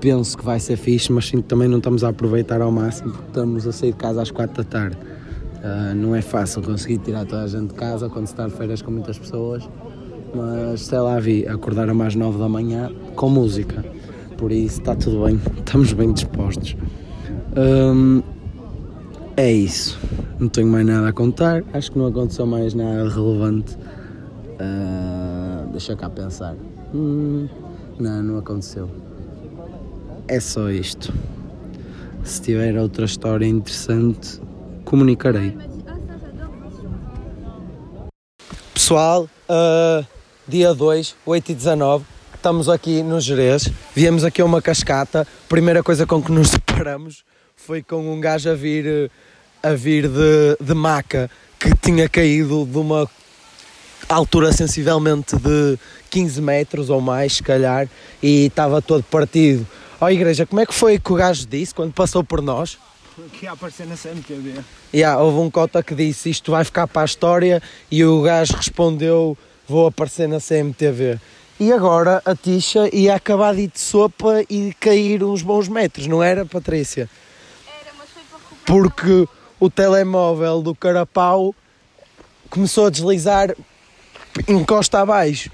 Penso 0.00 0.38
que 0.38 0.44
vai 0.44 0.60
ser 0.60 0.76
fixe, 0.76 1.10
mas 1.10 1.26
sim, 1.26 1.42
também 1.42 1.66
não 1.66 1.78
estamos 1.78 2.04
a 2.04 2.10
aproveitar 2.10 2.60
ao 2.60 2.70
máximo 2.70 3.10
porque 3.10 3.26
estamos 3.26 3.66
a 3.66 3.72
sair 3.72 3.90
de 3.90 3.96
casa 3.96 4.22
às 4.22 4.30
quatro 4.30 4.62
da 4.62 4.68
tarde. 4.68 4.96
Uh, 4.96 5.94
não 5.96 6.14
é 6.14 6.22
fácil 6.22 6.62
conseguir 6.62 6.98
tirar 6.98 7.24
toda 7.24 7.42
a 7.42 7.46
gente 7.48 7.70
de 7.70 7.74
casa 7.74 8.08
quando 8.08 8.28
se 8.28 8.32
está 8.32 8.46
de 8.46 8.52
feiras 8.52 8.80
com 8.80 8.92
muitas 8.92 9.18
pessoas, 9.18 9.68
mas 10.34 10.82
sei 10.82 10.98
lá, 10.98 11.18
vi 11.18 11.46
acordar 11.46 11.88
a 11.88 11.94
mais 11.94 12.14
nove 12.14 12.38
da 12.38 12.48
manhã 12.48 12.90
com 13.14 13.28
música, 13.28 13.84
por 14.36 14.52
isso 14.52 14.80
está 14.80 14.94
tudo 14.94 15.24
bem, 15.24 15.40
estamos 15.58 15.92
bem 15.92 16.12
dispostos. 16.12 16.76
Um, 17.56 18.22
é 19.36 19.52
isso, 19.52 19.98
não 20.38 20.48
tenho 20.48 20.68
mais 20.68 20.86
nada 20.86 21.08
a 21.08 21.12
contar, 21.12 21.64
acho 21.72 21.92
que 21.92 21.98
não 21.98 22.06
aconteceu 22.06 22.46
mais 22.46 22.74
nada 22.74 23.08
relevante. 23.08 23.76
Uh, 24.60 25.70
deixa 25.70 25.94
cá 25.94 26.10
pensar. 26.10 26.56
Hum, 26.92 27.48
não, 27.98 28.22
não 28.22 28.38
aconteceu. 28.38 28.90
É 30.26 30.40
só 30.40 30.70
isto. 30.70 31.12
Se 32.24 32.42
tiver 32.42 32.76
outra 32.76 33.04
história 33.04 33.46
interessante, 33.46 34.40
comunicarei. 34.84 35.56
Pessoal, 38.74 39.28
uh, 39.48 40.17
dia 40.48 40.72
2, 40.72 41.14
8 41.26 41.52
e 41.52 41.54
19, 41.54 42.04
estamos 42.34 42.70
aqui 42.70 43.02
no 43.02 43.20
Jerez, 43.20 43.70
viemos 43.94 44.24
aqui 44.24 44.40
a 44.40 44.44
uma 44.46 44.62
cascata, 44.62 45.26
primeira 45.46 45.82
coisa 45.82 46.06
com 46.06 46.22
que 46.22 46.32
nos 46.32 46.50
deparamos 46.50 47.22
foi 47.54 47.82
com 47.82 48.10
um 48.10 48.18
gajo 48.18 48.48
a 48.48 48.54
vir, 48.54 49.10
a 49.62 49.74
vir 49.74 50.08
de, 50.08 50.56
de 50.58 50.72
maca 50.72 51.30
que 51.58 51.74
tinha 51.76 52.08
caído 52.08 52.64
de 52.64 52.78
uma 52.78 53.06
altura 54.08 54.52
sensivelmente 54.52 55.36
de 55.36 55.78
15 56.08 56.40
metros 56.40 56.88
ou 56.88 56.98
mais, 56.98 57.34
se 57.34 57.42
calhar, 57.42 57.86
e 58.22 58.46
estava 58.46 58.80
todo 58.80 59.02
partido. 59.02 59.66
Ó 60.00 60.06
oh, 60.06 60.10
igreja, 60.10 60.46
como 60.46 60.62
é 60.62 60.66
que 60.66 60.72
foi 60.72 60.98
que 60.98 61.12
o 61.12 61.16
gajo 61.16 61.46
disse 61.46 61.74
quando 61.74 61.92
passou 61.92 62.24
por 62.24 62.40
nós? 62.40 62.78
que 63.32 63.46
ia 63.46 63.52
aparecer 63.52 63.86
na 63.86 63.96
CMTV. 63.96 64.60
Yeah, 64.94 65.20
houve 65.20 65.40
um 65.40 65.50
cota 65.50 65.82
que 65.82 65.94
disse 65.94 66.30
isto 66.30 66.52
vai 66.52 66.64
ficar 66.64 66.86
para 66.86 67.02
a 67.02 67.04
história 67.04 67.60
e 67.90 68.04
o 68.04 68.22
gajo 68.22 68.54
respondeu 68.54 69.36
vou 69.68 69.86
aparecer 69.86 70.28
na 70.28 70.40
CMTV. 70.40 71.18
E 71.60 71.72
agora 71.72 72.22
a 72.24 72.34
Tisha 72.34 72.88
ia 72.94 73.14
acabar 73.16 73.54
de 73.54 73.62
ir 73.62 73.66
de 73.68 73.80
sopa 73.80 74.44
e 74.48 74.72
cair 74.78 75.22
uns 75.24 75.42
bons 75.42 75.68
metros, 75.68 76.06
não 76.06 76.22
era, 76.22 76.46
Patrícia? 76.46 77.10
Era, 77.66 77.92
mas 77.98 78.08
foi 78.08 78.22
para 78.22 78.38
recuperar. 78.38 78.64
Porque 78.64 79.28
o 79.60 79.68
telemóvel 79.68 80.62
do 80.62 80.74
Carapau 80.74 81.54
começou 82.48 82.86
a 82.86 82.90
deslizar 82.90 83.54
encosta 84.46 85.00
abaixo 85.00 85.50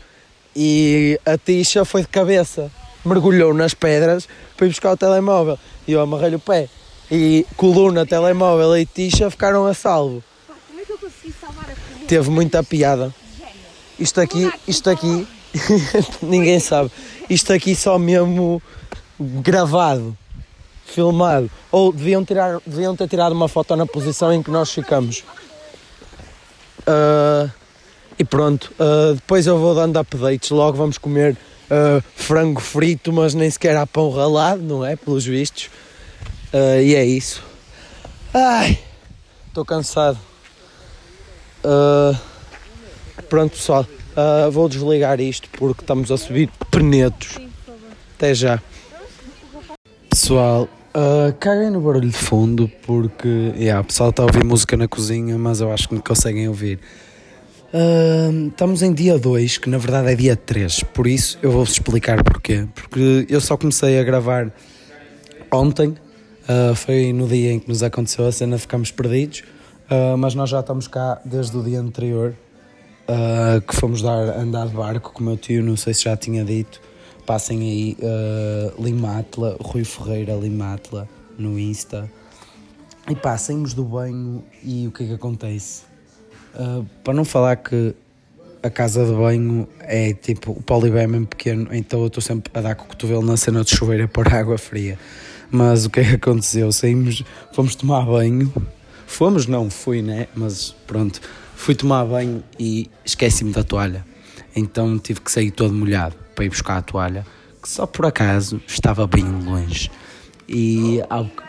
e 0.54 1.18
a 1.24 1.38
Tisha 1.38 1.84
foi 1.84 2.02
de 2.02 2.08
cabeça, 2.08 2.70
mergulhou 3.04 3.54
nas 3.54 3.72
pedras 3.72 4.28
para 4.56 4.66
ir 4.66 4.70
buscar 4.70 4.92
o 4.92 4.96
telemóvel 4.96 5.58
e 5.88 5.92
eu 5.92 6.00
amarrei-lhe 6.02 6.36
o 6.36 6.40
pé. 6.40 6.68
E 7.10 7.46
coluna, 7.56 8.04
telemóvel 8.04 8.76
e 8.76 8.84
Tisha 8.84 9.30
ficaram 9.30 9.66
a 9.66 9.72
salvo. 9.72 10.22
Como 10.68 10.80
é 10.80 10.84
que 10.84 10.92
eu 10.92 10.98
consegui 10.98 11.34
salvar 11.40 11.64
a 11.64 11.74
coluna? 11.74 12.06
Teve 12.06 12.30
muita 12.30 12.62
piada. 12.62 13.23
Isto 13.98 14.20
aqui, 14.20 14.50
isto 14.66 14.90
aqui, 14.90 15.26
ninguém 16.22 16.58
sabe. 16.58 16.90
Isto 17.30 17.52
aqui 17.52 17.74
só 17.74 17.98
mesmo 17.98 18.60
gravado, 19.18 20.16
filmado. 20.84 21.50
Ou 21.70 21.92
deviam, 21.92 22.24
tirar, 22.24 22.60
deviam 22.66 22.96
ter 22.96 23.08
tirado 23.08 23.32
uma 23.32 23.48
foto 23.48 23.74
na 23.76 23.86
posição 23.86 24.32
em 24.32 24.42
que 24.42 24.50
nós 24.50 24.70
ficamos. 24.70 25.24
Uh, 26.80 27.50
e 28.18 28.24
pronto, 28.24 28.72
uh, 28.78 29.14
depois 29.14 29.46
eu 29.46 29.58
vou 29.58 29.74
dando 29.74 29.98
updates. 29.98 30.50
Logo 30.50 30.76
vamos 30.76 30.98
comer 30.98 31.36
uh, 31.70 32.02
frango 32.14 32.60
frito, 32.60 33.12
mas 33.12 33.34
nem 33.34 33.50
sequer 33.50 33.76
há 33.76 33.86
pão 33.86 34.10
ralado, 34.10 34.62
não 34.62 34.84
é? 34.84 34.96
Pelos 34.96 35.24
vistos. 35.24 35.70
E 36.52 36.94
é 36.94 37.04
isso. 37.04 37.42
Ai, 38.32 38.78
estou 39.48 39.64
cansado. 39.64 40.16
Pronto, 43.34 43.56
pessoal. 43.56 43.84
Uh, 44.16 44.48
vou 44.48 44.68
desligar 44.68 45.20
isto 45.20 45.48
porque 45.58 45.80
estamos 45.80 46.12
a 46.12 46.16
subir 46.16 46.48
penetos. 46.70 47.36
Até 48.14 48.32
já. 48.32 48.62
Pessoal, 50.08 50.68
uh, 50.94 51.34
caguem 51.40 51.68
no 51.68 51.80
barulho 51.80 52.08
de 52.08 52.16
fundo 52.16 52.70
porque 52.86 53.52
yeah, 53.56 53.80
o 53.80 53.84
pessoal 53.84 54.10
está 54.10 54.22
a 54.22 54.26
ouvir 54.26 54.44
música 54.44 54.76
na 54.76 54.86
cozinha, 54.86 55.36
mas 55.36 55.60
eu 55.60 55.72
acho 55.72 55.88
que 55.88 55.96
me 55.96 56.00
conseguem 56.00 56.46
ouvir. 56.46 56.78
Uh, 57.72 58.50
estamos 58.50 58.82
em 58.82 58.92
dia 58.92 59.18
2, 59.18 59.58
que 59.58 59.68
na 59.68 59.78
verdade 59.78 60.12
é 60.12 60.14
dia 60.14 60.36
3, 60.36 60.84
por 60.94 61.08
isso 61.08 61.36
eu 61.42 61.50
vou-vos 61.50 61.72
explicar 61.72 62.22
porquê. 62.22 62.68
Porque 62.72 63.26
eu 63.28 63.40
só 63.40 63.56
comecei 63.56 63.98
a 63.98 64.04
gravar 64.04 64.52
ontem, 65.50 65.96
Uh, 66.44 66.74
foi 66.74 67.10
no 67.10 67.26
dia 67.26 67.52
em 67.52 67.58
que 67.58 67.66
nos 67.66 67.82
aconteceu 67.82 68.26
a 68.26 68.30
cena, 68.30 68.58
ficamos 68.58 68.90
perdidos, 68.90 69.42
uh, 69.90 70.14
mas 70.18 70.34
nós 70.34 70.50
já 70.50 70.60
estamos 70.60 70.86
cá 70.86 71.18
desde 71.24 71.56
o 71.56 71.62
dia 71.62 71.80
anterior, 71.80 72.34
uh, 73.08 73.60
que 73.60 73.74
fomos 73.74 74.02
dar 74.02 74.38
andar 74.38 74.66
de 74.66 74.74
barco 74.74 75.12
com 75.12 75.20
o 75.20 75.26
meu 75.26 75.36
tio, 75.36 75.62
não 75.62 75.76
sei 75.76 75.94
se 75.94 76.04
já 76.04 76.16
tinha 76.16 76.44
dito. 76.44 76.80
Passem 77.26 77.60
aí 77.60 77.96
uh, 78.00 78.82
Limatla, 78.82 79.56
Rui 79.60 79.84
Ferreira 79.84 80.34
Limatla 80.34 81.08
no 81.38 81.58
Insta. 81.58 82.10
E 83.08 83.14
pá, 83.14 83.36
saímos 83.36 83.74
do 83.74 83.84
banho 83.84 84.44
e 84.62 84.86
o 84.86 84.92
que 84.92 85.04
é 85.04 85.06
que 85.06 85.14
acontece? 85.14 85.82
para 87.02 87.12
não 87.12 87.24
falar 87.24 87.56
que 87.56 87.96
a 88.62 88.70
casa 88.70 89.04
de 89.04 89.12
banho 89.12 89.68
é 89.80 90.14
tipo 90.14 90.52
o 90.52 90.62
polibé 90.62 91.02
é 91.02 91.06
mesmo 91.06 91.26
pequeno, 91.26 91.68
então 91.72 92.00
eu 92.00 92.06
estou 92.06 92.22
sempre 92.22 92.50
a 92.54 92.62
dar 92.62 92.74
com 92.74 92.84
o 92.84 92.88
cotovelo 92.88 93.22
na 93.22 93.36
cena 93.36 93.62
de 93.62 93.76
chuveiro 93.76 94.08
por 94.08 94.32
água 94.32 94.56
fria. 94.56 94.98
Mas 95.50 95.84
o 95.84 95.90
que 95.90 96.00
é 96.00 96.04
que 96.04 96.14
aconteceu? 96.14 96.72
Saímos, 96.72 97.22
fomos 97.52 97.74
tomar 97.74 98.06
banho. 98.06 98.52
Fomos, 99.06 99.46
não, 99.46 99.68
fui, 99.68 100.00
né? 100.00 100.26
Mas 100.34 100.74
pronto, 100.86 101.20
fui 101.64 101.74
tomar 101.74 102.04
banho 102.04 102.44
e 102.60 102.90
esqueci-me 103.06 103.50
da 103.50 103.64
toalha. 103.64 104.04
Então 104.54 104.98
tive 104.98 105.22
que 105.22 105.32
sair 105.32 105.50
todo 105.50 105.72
molhado 105.72 106.14
para 106.34 106.44
ir 106.44 106.50
buscar 106.50 106.76
a 106.76 106.82
toalha, 106.82 107.26
que 107.62 107.66
só 107.66 107.86
por 107.86 108.04
acaso 108.04 108.60
estava 108.66 109.06
bem 109.06 109.24
longe. 109.24 109.90
E 110.46 111.00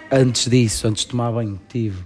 antes 0.09 0.49
disso, 0.49 0.87
antes 0.87 1.03
de 1.03 1.09
tomar 1.09 1.33
banho, 1.33 1.59
tive 1.67 2.01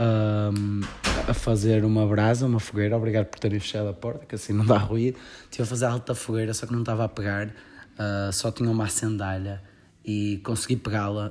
um, 0.00 0.80
a 1.28 1.34
fazer 1.34 1.84
uma 1.84 2.06
brasa, 2.06 2.46
uma 2.46 2.58
fogueira. 2.58 2.96
Obrigado 2.96 3.26
por 3.26 3.38
terem 3.38 3.60
fechado 3.60 3.90
a 3.90 3.92
porta, 3.92 4.24
que 4.24 4.34
assim 4.34 4.54
não 4.54 4.64
dá 4.64 4.78
ruído. 4.78 5.18
Estive 5.42 5.64
a 5.64 5.66
fazer 5.66 5.84
alta 5.84 6.14
fogueira, 6.14 6.54
só 6.54 6.66
que 6.66 6.72
não 6.72 6.80
estava 6.80 7.04
a 7.04 7.08
pegar, 7.08 7.48
uh, 7.48 8.32
só 8.32 8.50
tinha 8.50 8.70
uma 8.70 8.84
acendalha 8.84 9.62
e 10.02 10.40
consegui 10.42 10.76
pegá-la, 10.76 11.30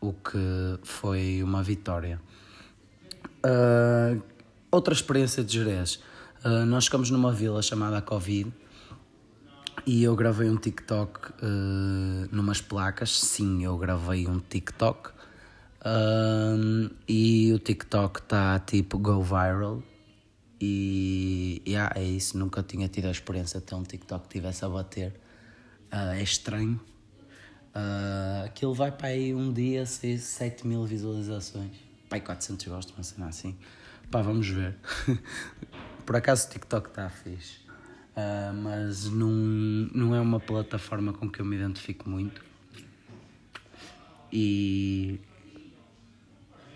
o 0.00 0.12
que 0.14 0.80
foi 0.82 1.40
uma 1.44 1.62
vitória. 1.62 2.20
Uh, 3.46 4.20
outra 4.70 4.94
experiência 4.94 5.42
de 5.42 5.52
Jerez. 5.52 6.00
Uh, 6.44 6.64
nós 6.64 6.84
ficamos 6.84 7.10
numa 7.10 7.32
vila 7.32 7.60
chamada 7.60 8.00
Covid 8.00 8.52
e 9.86 10.02
eu 10.02 10.14
gravei 10.14 10.48
um 10.48 10.56
TikTok 10.56 11.32
uh, 11.32 12.28
numas 12.30 12.60
placas. 12.60 13.18
Sim, 13.20 13.64
eu 13.64 13.76
gravei 13.76 14.26
um 14.26 14.38
TikTok. 14.38 15.10
Uh, 15.80 16.90
e 17.08 17.52
o 17.52 17.58
TikTok 17.58 18.20
está 18.20 18.58
tipo 18.58 18.98
go 18.98 19.22
viral. 19.22 19.82
E 20.60 21.62
yeah, 21.66 21.92
é 21.98 22.04
isso. 22.04 22.38
Nunca 22.38 22.62
tinha 22.62 22.88
tido 22.88 23.06
a 23.06 23.10
experiência 23.10 23.60
de 23.60 23.66
ter 23.66 23.74
um 23.74 23.82
TikTok 23.82 24.28
que 24.28 24.34
tivesse 24.34 24.64
a 24.64 24.68
bater. 24.68 25.18
É 25.90 26.22
estranho. 26.22 26.78
Aquilo 28.44 28.74
vai 28.74 28.92
para 28.92 29.08
aí 29.08 29.34
um 29.34 29.52
dia 29.52 29.84
6, 29.86 30.22
7 30.22 30.66
mil 30.66 30.84
visualizações. 30.84 31.72
Pai, 32.08 32.20
400 32.20 32.66
gostos, 32.66 32.94
uma 32.94 33.02
cena 33.02 33.28
assim. 33.28 33.56
Pá, 34.10 34.22
vamos 34.22 34.48
ver. 34.48 34.74
Por 36.04 36.16
acaso 36.16 36.48
o 36.48 36.50
TikTok 36.50 36.88
está 36.88 37.08
fixe. 37.08 37.60
Uh, 38.16 38.52
mas 38.60 39.04
não, 39.08 39.30
não 39.30 40.14
é 40.14 40.20
uma 40.20 40.40
plataforma 40.40 41.12
com 41.12 41.30
que 41.30 41.40
eu 41.40 41.44
me 41.44 41.54
identifico 41.54 42.10
muito. 42.10 42.44
E 44.32 45.20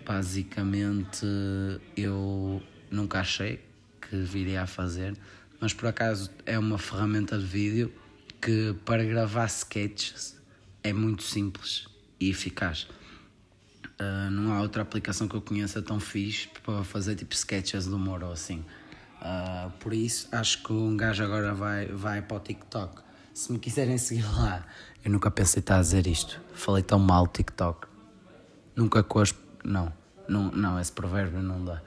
basicamente 0.05 1.25
eu 1.97 2.63
nunca 2.89 3.19
achei 3.19 3.59
que 3.99 4.15
viria 4.15 4.61
a 4.61 4.67
fazer, 4.67 5.17
mas 5.59 5.73
por 5.73 5.87
acaso 5.87 6.31
é 6.45 6.57
uma 6.57 6.77
ferramenta 6.77 7.37
de 7.37 7.45
vídeo 7.45 7.93
que 8.41 8.75
para 8.85 9.03
gravar 9.03 9.47
sketches 9.47 10.39
é 10.83 10.93
muito 10.93 11.23
simples 11.23 11.87
e 12.19 12.29
eficaz. 12.29 12.87
Uh, 13.99 14.29
não 14.29 14.53
há 14.53 14.61
outra 14.61 14.81
aplicação 14.81 15.27
que 15.27 15.35
eu 15.35 15.41
conheça 15.41 15.81
tão 15.81 15.99
fixe 15.99 16.49
para 16.63 16.83
fazer 16.83 17.15
tipo 17.15 17.33
sketches 17.33 17.85
de 17.85 17.93
humor 17.93 18.23
ou 18.23 18.31
assim. 18.31 18.65
Uh, 19.21 19.71
por 19.79 19.93
isso 19.93 20.27
acho 20.31 20.61
que 20.63 20.73
um 20.73 20.97
gajo 20.97 21.23
agora 21.23 21.53
vai, 21.53 21.87
vai 21.87 22.21
para 22.21 22.37
o 22.37 22.39
TikTok. 22.39 23.01
Se 23.33 23.51
me 23.51 23.59
quiserem 23.59 23.97
seguir 23.99 24.25
lá, 24.25 24.65
eu 25.03 25.11
nunca 25.11 25.31
pensei 25.31 25.61
estar 25.61 25.77
a 25.77 25.81
dizer 25.81 26.07
isto. 26.07 26.41
Falei 26.53 26.83
tão 26.83 26.99
mal 26.99 27.27
TikTok. 27.27 27.87
Nunca 28.75 29.05
as. 29.21 29.33
Não, 29.63 29.91
não, 30.27 30.51
não, 30.51 30.79
esse 30.79 30.91
provérbio 30.91 31.41
não 31.41 31.63
dá. 31.63 31.81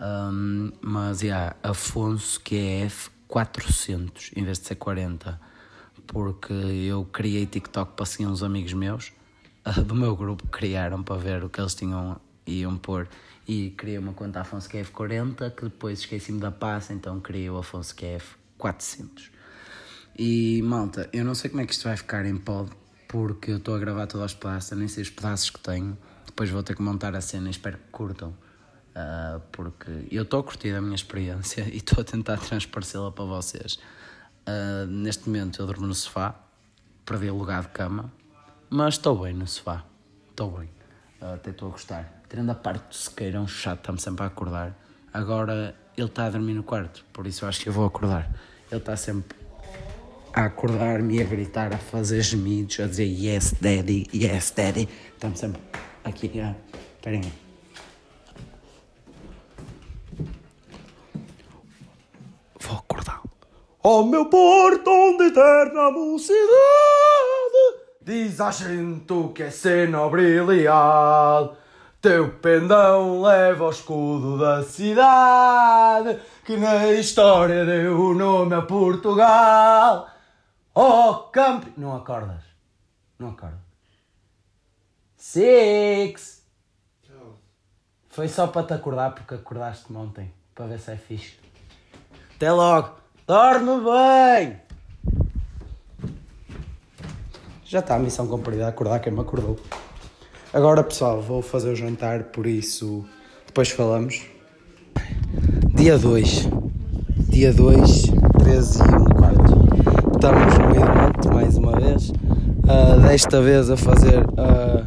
Um, 0.00 0.72
mas, 0.80 1.22
yeah, 1.22 1.54
Afonso 1.62 2.40
QF 2.40 3.10
400 3.28 4.32
em 4.34 4.44
vez 4.44 4.58
de 4.58 4.66
ser 4.66 4.74
40 4.74 5.40
porque 6.06 6.52
eu 6.52 7.04
criei 7.04 7.46
TikTok 7.46 7.92
para 7.94 8.04
seguir 8.04 8.26
uns 8.26 8.42
amigos 8.42 8.72
meus 8.72 9.12
do 9.86 9.94
meu 9.94 10.16
grupo 10.16 10.46
criaram 10.48 11.02
para 11.02 11.16
ver 11.16 11.44
o 11.44 11.48
que 11.48 11.60
eles 11.60 11.74
tinham 11.74 12.20
iam 12.46 12.76
pôr. 12.76 13.08
E 13.46 13.70
criei 13.70 13.98
uma 13.98 14.12
conta 14.12 14.40
Afonso 14.40 14.68
QF 14.68 14.92
40 14.92 15.50
que 15.50 15.64
depois 15.64 16.00
esqueci-me 16.00 16.38
da 16.38 16.52
passa 16.52 16.92
então 16.92 17.20
criei 17.20 17.50
o 17.50 17.58
Afonso 17.58 17.94
QF 17.94 18.36
400 18.56 19.30
e 20.18 20.60
malta, 20.62 21.08
eu 21.12 21.24
não 21.24 21.34
sei 21.34 21.48
como 21.48 21.62
é 21.62 21.66
que 21.66 21.72
isto 21.72 21.84
vai 21.84 21.96
ficar 21.96 22.26
em 22.26 22.36
pod 22.36 22.70
porque 23.08 23.50
eu 23.50 23.56
estou 23.56 23.74
a 23.74 23.78
gravar 23.78 24.06
todos 24.06 24.32
os 24.32 24.34
pedaços, 24.34 24.76
nem 24.78 24.88
sei 24.88 25.02
os 25.02 25.10
pedaços 25.10 25.50
que 25.50 25.58
tenho. 25.60 25.96
Depois 26.26 26.48
vou 26.48 26.62
ter 26.62 26.74
que 26.74 26.82
montar 26.82 27.14
a 27.14 27.20
cena 27.20 27.48
e 27.48 27.50
espero 27.50 27.76
que 27.76 27.84
curtam. 27.90 28.30
Uh, 28.30 29.40
porque 29.52 29.90
eu 30.10 30.22
estou 30.22 30.40
a 30.40 30.42
curtir 30.42 30.74
a 30.74 30.80
minha 30.80 30.94
experiência 30.94 31.62
e 31.72 31.78
estou 31.78 32.00
a 32.00 32.04
tentar 32.04 32.38
transparecê-la 32.38 33.10
para 33.10 33.24
vocês. 33.24 33.78
Uh, 34.46 34.86
neste 34.86 35.28
momento 35.28 35.60
eu 35.60 35.66
durmo 35.66 35.86
no 35.86 35.94
sofá, 35.94 36.34
perdi 37.04 37.30
o 37.30 37.36
lugar 37.36 37.62
de 37.62 37.68
cama, 37.68 38.12
mas 38.72 38.94
estou 38.94 39.16
bem 39.22 39.34
no 39.34 39.46
sofá. 39.46 39.84
Estou 40.30 40.50
bem. 40.50 40.70
Uh, 41.20 41.34
até 41.34 41.50
estou 41.50 41.68
a 41.68 41.72
gostar. 41.72 42.22
Tirando 42.28 42.50
a 42.50 42.54
parte 42.54 42.88
do 42.88 42.94
sequeirão 42.94 43.46
chato, 43.46 43.80
está-me 43.80 44.00
sempre 44.00 44.24
a 44.24 44.28
acordar. 44.28 44.74
Agora 45.12 45.76
ele 45.94 46.06
está 46.06 46.24
a 46.24 46.30
dormir 46.30 46.54
no 46.54 46.62
quarto, 46.62 47.04
por 47.12 47.26
isso 47.26 47.44
eu 47.44 47.50
acho 47.50 47.60
que 47.60 47.68
eu 47.68 47.72
vou 47.72 47.84
acordar. 47.84 48.34
Ele 48.70 48.80
está 48.80 48.96
sempre 48.96 49.36
a 50.32 50.46
acordar-me 50.46 51.18
e 51.18 51.20
a 51.20 51.24
gritar, 51.24 51.74
a 51.74 51.76
fazer 51.76 52.22
gemidos, 52.22 52.80
a 52.80 52.86
dizer 52.86 53.04
yes 53.04 53.54
daddy, 53.60 54.08
yes 54.14 54.50
daddy. 54.52 54.88
Está-me 55.14 55.36
sempre 55.36 55.60
aqui 56.04 56.40
a. 56.40 56.56
Esperem 56.96 57.20
aí. 57.20 57.42
Ó 63.84 64.04
meu 64.04 64.26
porto 64.26 65.16
de 65.18 65.24
eterna 65.24 65.90
mocidade, 65.90 66.42
diz 68.04 68.40
a 68.40 68.50
gente 68.50 69.28
que 69.34 69.44
é 69.44 69.50
cena 69.50 70.08
brilhar. 70.08 71.50
Teu 72.00 72.32
pendão 72.38 73.22
leva 73.22 73.66
o 73.66 73.70
escudo 73.70 74.36
da 74.36 74.62
cidade, 74.64 76.18
que 76.44 76.56
na 76.56 76.90
história 76.90 77.64
deu 77.64 77.96
o 77.96 78.14
nome 78.14 78.54
a 78.54 78.62
Portugal. 78.62 80.08
Oh, 80.74 81.14
campo... 81.30 81.68
Não 81.76 81.94
acordas? 81.94 82.42
Não 83.18 83.28
acordas? 83.28 83.60
Six! 85.16 86.42
Foi 88.08 88.28
só 88.28 88.46
para 88.48 88.66
te 88.66 88.74
acordar, 88.74 89.14
porque 89.14 89.34
acordaste-me 89.34 89.96
ontem, 89.96 90.34
para 90.54 90.66
ver 90.66 90.80
se 90.80 90.90
é 90.90 90.96
fixe. 90.96 91.38
Até 92.34 92.50
logo! 92.50 92.96
Dorme 93.26 93.80
bem! 93.80 94.61
Já 97.72 97.78
está 97.78 97.96
a 97.96 97.98
missão 97.98 98.26
cumprida, 98.26 98.68
acordar 98.68 99.00
quem 99.00 99.10
me 99.10 99.20
acordou. 99.20 99.58
Agora 100.52 100.84
pessoal, 100.84 101.22
vou 101.22 101.40
fazer 101.40 101.70
o 101.70 101.74
jantar, 101.74 102.24
por 102.24 102.46
isso 102.46 103.02
depois 103.46 103.70
falamos. 103.70 104.26
Dia 105.74 105.96
2. 105.96 106.50
Dia 107.30 107.50
2, 107.50 107.80
13 108.40 108.78
e 108.78 108.82
1 108.82 109.04
quarto. 109.14 109.54
Estamos 110.14 110.58
no 110.58 110.68
meio 110.68 110.84
do 110.84 110.98
monte 110.98 111.28
mais 111.28 111.56
uma 111.56 111.80
vez. 111.80 112.10
Uh, 112.10 113.00
desta 113.08 113.40
vez 113.40 113.70
a 113.70 113.76
fazer 113.78 114.18
uh, 114.18 114.86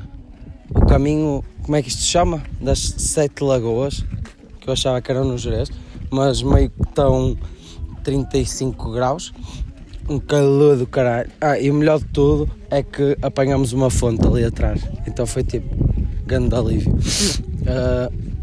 o 0.75 0.85
caminho, 0.85 1.43
como 1.63 1.75
é 1.75 1.81
que 1.81 1.89
isto 1.89 2.03
se 2.03 2.09
chama? 2.09 2.43
Das 2.61 2.77
Sete 2.77 3.43
Lagoas, 3.43 4.05
que 4.61 4.69
eu 4.69 4.73
achava 4.73 5.01
que 5.01 5.09
eram 5.09 5.25
no 5.25 5.39
Jerez, 5.39 5.71
mas 6.11 6.43
meio 6.43 6.69
que 6.69 6.83
estão 6.83 7.35
35 8.03 8.91
graus, 8.91 9.33
um 10.07 10.19
calor 10.19 10.77
do 10.77 10.87
caralho. 10.87 11.29
Ah, 11.41 11.59
e 11.59 11.69
o 11.69 11.73
melhor 11.73 11.99
de 11.99 12.05
tudo 12.05 12.49
é 12.69 12.83
que 12.83 13.17
apanhamos 13.21 13.73
uma 13.73 13.89
fonte 13.89 14.25
ali 14.25 14.43
atrás, 14.43 14.81
então 15.07 15.25
foi 15.25 15.43
tipo 15.43 15.75
grande 16.25 16.55
alívio. 16.55 16.93
Uh, 16.93 18.25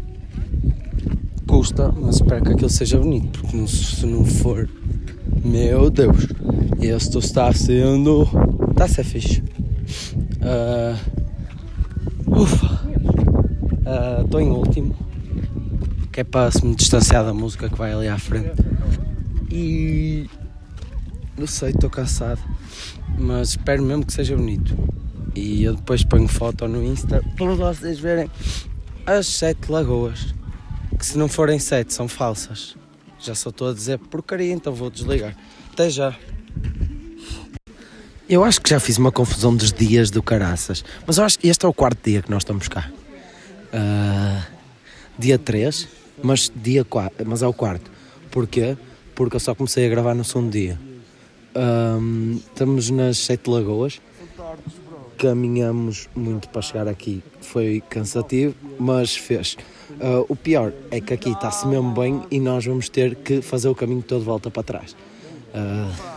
custa, 1.47 1.91
mas 1.91 2.15
espero 2.15 2.43
que 2.43 2.53
aquilo 2.53 2.69
seja 2.69 2.97
bonito, 2.97 3.39
porque 3.39 3.57
não, 3.57 3.67
se 3.67 4.05
não 4.05 4.25
for, 4.25 4.67
meu 5.43 5.89
Deus, 5.89 6.27
este 6.81 7.17
está 7.19 7.51
sendo. 7.53 8.27
está 8.71 8.85
a 8.85 8.87
ser 8.87 9.03
fixe. 9.03 9.43
Uh, 10.41 10.97
ufa, 12.41 12.81
estou 14.23 14.39
uh, 14.39 14.43
em 14.43 14.49
último, 14.49 14.95
que 16.11 16.21
é 16.21 16.23
para 16.23 16.51
se 16.51 16.65
me 16.65 16.75
distanciar 16.75 17.23
da 17.23 17.33
música 17.33 17.69
que 17.69 17.77
vai 17.77 17.93
ali 17.93 18.07
à 18.07 18.17
frente. 18.17 18.51
E 19.51 20.27
não 21.37 21.47
sei, 21.47 21.69
estou 21.69 21.89
cansado, 21.89 22.41
mas 23.17 23.49
espero 23.49 23.83
mesmo 23.83 24.05
que 24.05 24.13
seja 24.13 24.35
bonito. 24.35 24.75
E 25.35 25.63
eu 25.63 25.75
depois 25.75 26.03
ponho 26.03 26.27
foto 26.27 26.67
no 26.67 26.83
Insta 26.83 27.23
para 27.35 27.55
vocês 27.55 27.99
verem 27.99 28.29
as 29.05 29.27
sete 29.27 29.71
lagoas. 29.71 30.33
Que 30.97 31.05
se 31.05 31.17
não 31.17 31.27
forem 31.27 31.57
sete, 31.59 31.93
são 31.93 32.07
falsas. 32.07 32.75
Já 33.19 33.33
só 33.33 33.49
estou 33.49 33.69
a 33.69 33.73
dizer 33.73 33.97
porcaria, 33.97 34.53
então 34.53 34.73
vou 34.73 34.89
desligar. 34.89 35.35
Até 35.71 35.89
já. 35.89 36.15
Eu 38.29 38.43
acho 38.43 38.61
que 38.61 38.69
já 38.69 38.79
fiz 38.79 38.97
uma 38.97 39.11
confusão 39.11 39.55
dos 39.55 39.73
dias 39.73 40.09
do 40.11 40.21
caraças, 40.21 40.83
mas 41.05 41.17
eu 41.17 41.23
acho 41.23 41.39
que 41.39 41.47
este 41.47 41.65
é 41.65 41.69
o 41.69 41.73
quarto 41.73 42.03
dia 42.03 42.21
que 42.21 42.29
nós 42.29 42.43
estamos 42.43 42.67
cá. 42.67 42.89
Uh, 43.73 44.43
dia 45.17 45.37
3, 45.37 45.87
mas, 46.21 46.51
dia 46.55 46.85
4, 46.85 47.27
mas 47.27 47.41
é 47.41 47.47
o 47.47 47.53
quarto. 47.53 47.91
Porquê? 48.31 48.77
porque 49.15 49.35
eu 49.35 49.39
só 49.39 49.55
comecei 49.55 49.85
a 49.85 49.89
gravar 49.89 50.13
no 50.13 50.23
segundo 50.23 50.51
dia. 50.51 50.79
Um, 51.55 52.37
estamos 52.37 52.89
nas 52.89 53.17
Sete 53.19 53.47
Lagoas, 53.47 54.01
caminhamos 55.17 56.09
muito 56.15 56.49
para 56.49 56.61
chegar 56.63 56.87
aqui, 56.87 57.23
foi 57.41 57.83
cansativo, 57.89 58.55
mas 58.79 59.15
fez. 59.15 59.55
Uh, 59.91 60.25
o 60.27 60.35
pior 60.35 60.73
é 60.89 60.99
que 60.99 61.13
aqui 61.13 61.29
está-se 61.29 61.67
mesmo 61.67 61.91
bem 61.91 62.23
e 62.31 62.39
nós 62.39 62.65
vamos 62.65 62.89
ter 62.89 63.15
que 63.15 63.41
fazer 63.41 63.67
o 63.69 63.75
caminho 63.75 64.01
todo 64.01 64.21
de 64.21 64.25
volta 64.25 64.49
para 64.49 64.63
trás. 64.63 64.95
Uh, 65.53 66.13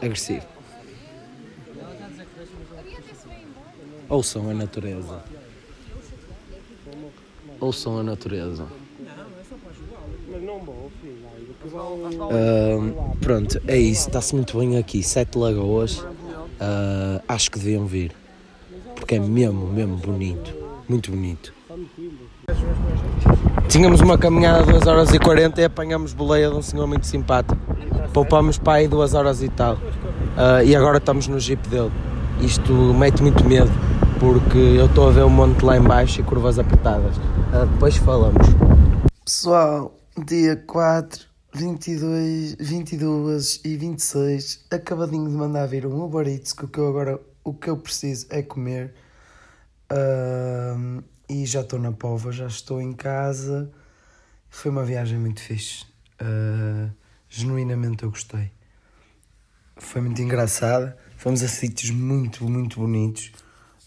agressivo. 0.00 0.46
Ouçam 4.08 4.48
a 4.50 4.54
natureza. 4.54 5.24
Ouçam 7.58 7.98
a 7.98 8.02
natureza. 8.02 8.66
Uh, 11.64 13.16
pronto, 13.20 13.60
é 13.66 13.76
isso, 13.78 14.08
está-se 14.08 14.34
muito 14.34 14.58
bem 14.58 14.76
aqui. 14.76 15.02
Sete 15.02 15.38
Lagoas, 15.38 15.98
uh, 15.98 17.22
acho 17.28 17.50
que 17.50 17.58
deviam 17.58 17.86
vir, 17.86 18.12
porque 18.96 19.16
é 19.16 19.20
mesmo, 19.20 19.66
mesmo 19.68 19.96
bonito, 19.96 20.54
muito 20.88 21.10
bonito. 21.10 21.52
Tínhamos 23.68 24.00
uma 24.00 24.18
caminhada 24.18 24.64
de 24.64 24.72
2 24.72 24.86
horas 24.86 25.14
e 25.14 25.18
40 25.18 25.60
e 25.60 25.64
apanhamos 25.64 26.12
boleia 26.12 26.50
de 26.50 26.56
um 26.56 26.62
senhor 26.62 26.86
muito 26.86 27.06
simpático. 27.06 27.58
Poupamos 28.12 28.58
para 28.58 28.74
aí 28.74 28.88
2 28.88 29.14
horas 29.14 29.42
e 29.42 29.48
tal. 29.48 29.74
Uh, 29.74 30.62
e 30.64 30.76
agora 30.76 30.98
estamos 30.98 31.28
no 31.28 31.40
jeep 31.40 31.66
dele. 31.68 31.90
Isto 32.40 32.72
mete 32.72 33.22
muito 33.22 33.44
medo, 33.44 33.70
porque 34.18 34.58
eu 34.58 34.86
estou 34.86 35.08
a 35.08 35.10
ver 35.10 35.22
o 35.22 35.30
monte 35.30 35.64
lá 35.64 35.76
embaixo 35.76 36.20
e 36.20 36.22
curvas 36.22 36.58
apertadas. 36.58 37.16
Uh, 37.16 37.66
depois 37.66 37.96
falamos. 37.96 38.46
Pessoal, 39.24 39.96
dia 40.26 40.56
4, 40.56 41.26
22, 41.54 42.56
22 42.58 43.60
e 43.64 43.76
26, 43.76 44.66
acabadinho 44.68 45.28
de 45.28 45.36
mandar 45.36 45.64
vir 45.66 45.86
um 45.86 46.02
Uber 46.02 46.26
Eats, 46.26 46.52
que 46.52 46.64
o 46.64 46.68
que 46.68 46.78
eu 46.80 46.88
agora 46.88 47.20
o 47.44 47.54
que 47.54 47.70
eu 47.70 47.76
preciso 47.76 48.26
é 48.30 48.42
comer. 48.42 48.92
Uh, 49.92 51.04
e 51.28 51.46
já 51.46 51.60
estou 51.60 51.78
na 51.78 51.92
pova, 51.92 52.32
já 52.32 52.48
estou 52.48 52.82
em 52.82 52.92
casa. 52.92 53.70
Foi 54.50 54.72
uma 54.72 54.84
viagem 54.84 55.20
muito 55.20 55.40
fixe. 55.40 55.84
Uh, 56.20 56.90
genuinamente 57.28 58.02
eu 58.02 58.10
gostei. 58.10 58.50
Foi 59.76 60.00
muito 60.00 60.20
engraçada. 60.20 60.98
Fomos 61.16 61.44
a 61.44 61.48
sítios 61.48 61.92
muito, 61.92 62.44
muito 62.44 62.80
bonitos. 62.80 63.30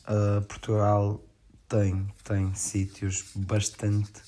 Uh, 0.08 0.42
Portugal 0.46 1.22
tem, 1.68 2.08
tem 2.24 2.54
sítios 2.54 3.32
bastante, 3.36 4.22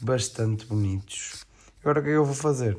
bastante 0.00 0.66
bonitos. 0.66 1.44
Agora 1.80 2.00
o 2.00 2.02
que 2.02 2.08
é 2.08 2.12
que 2.12 2.18
eu 2.18 2.24
vou 2.24 2.34
fazer? 2.34 2.78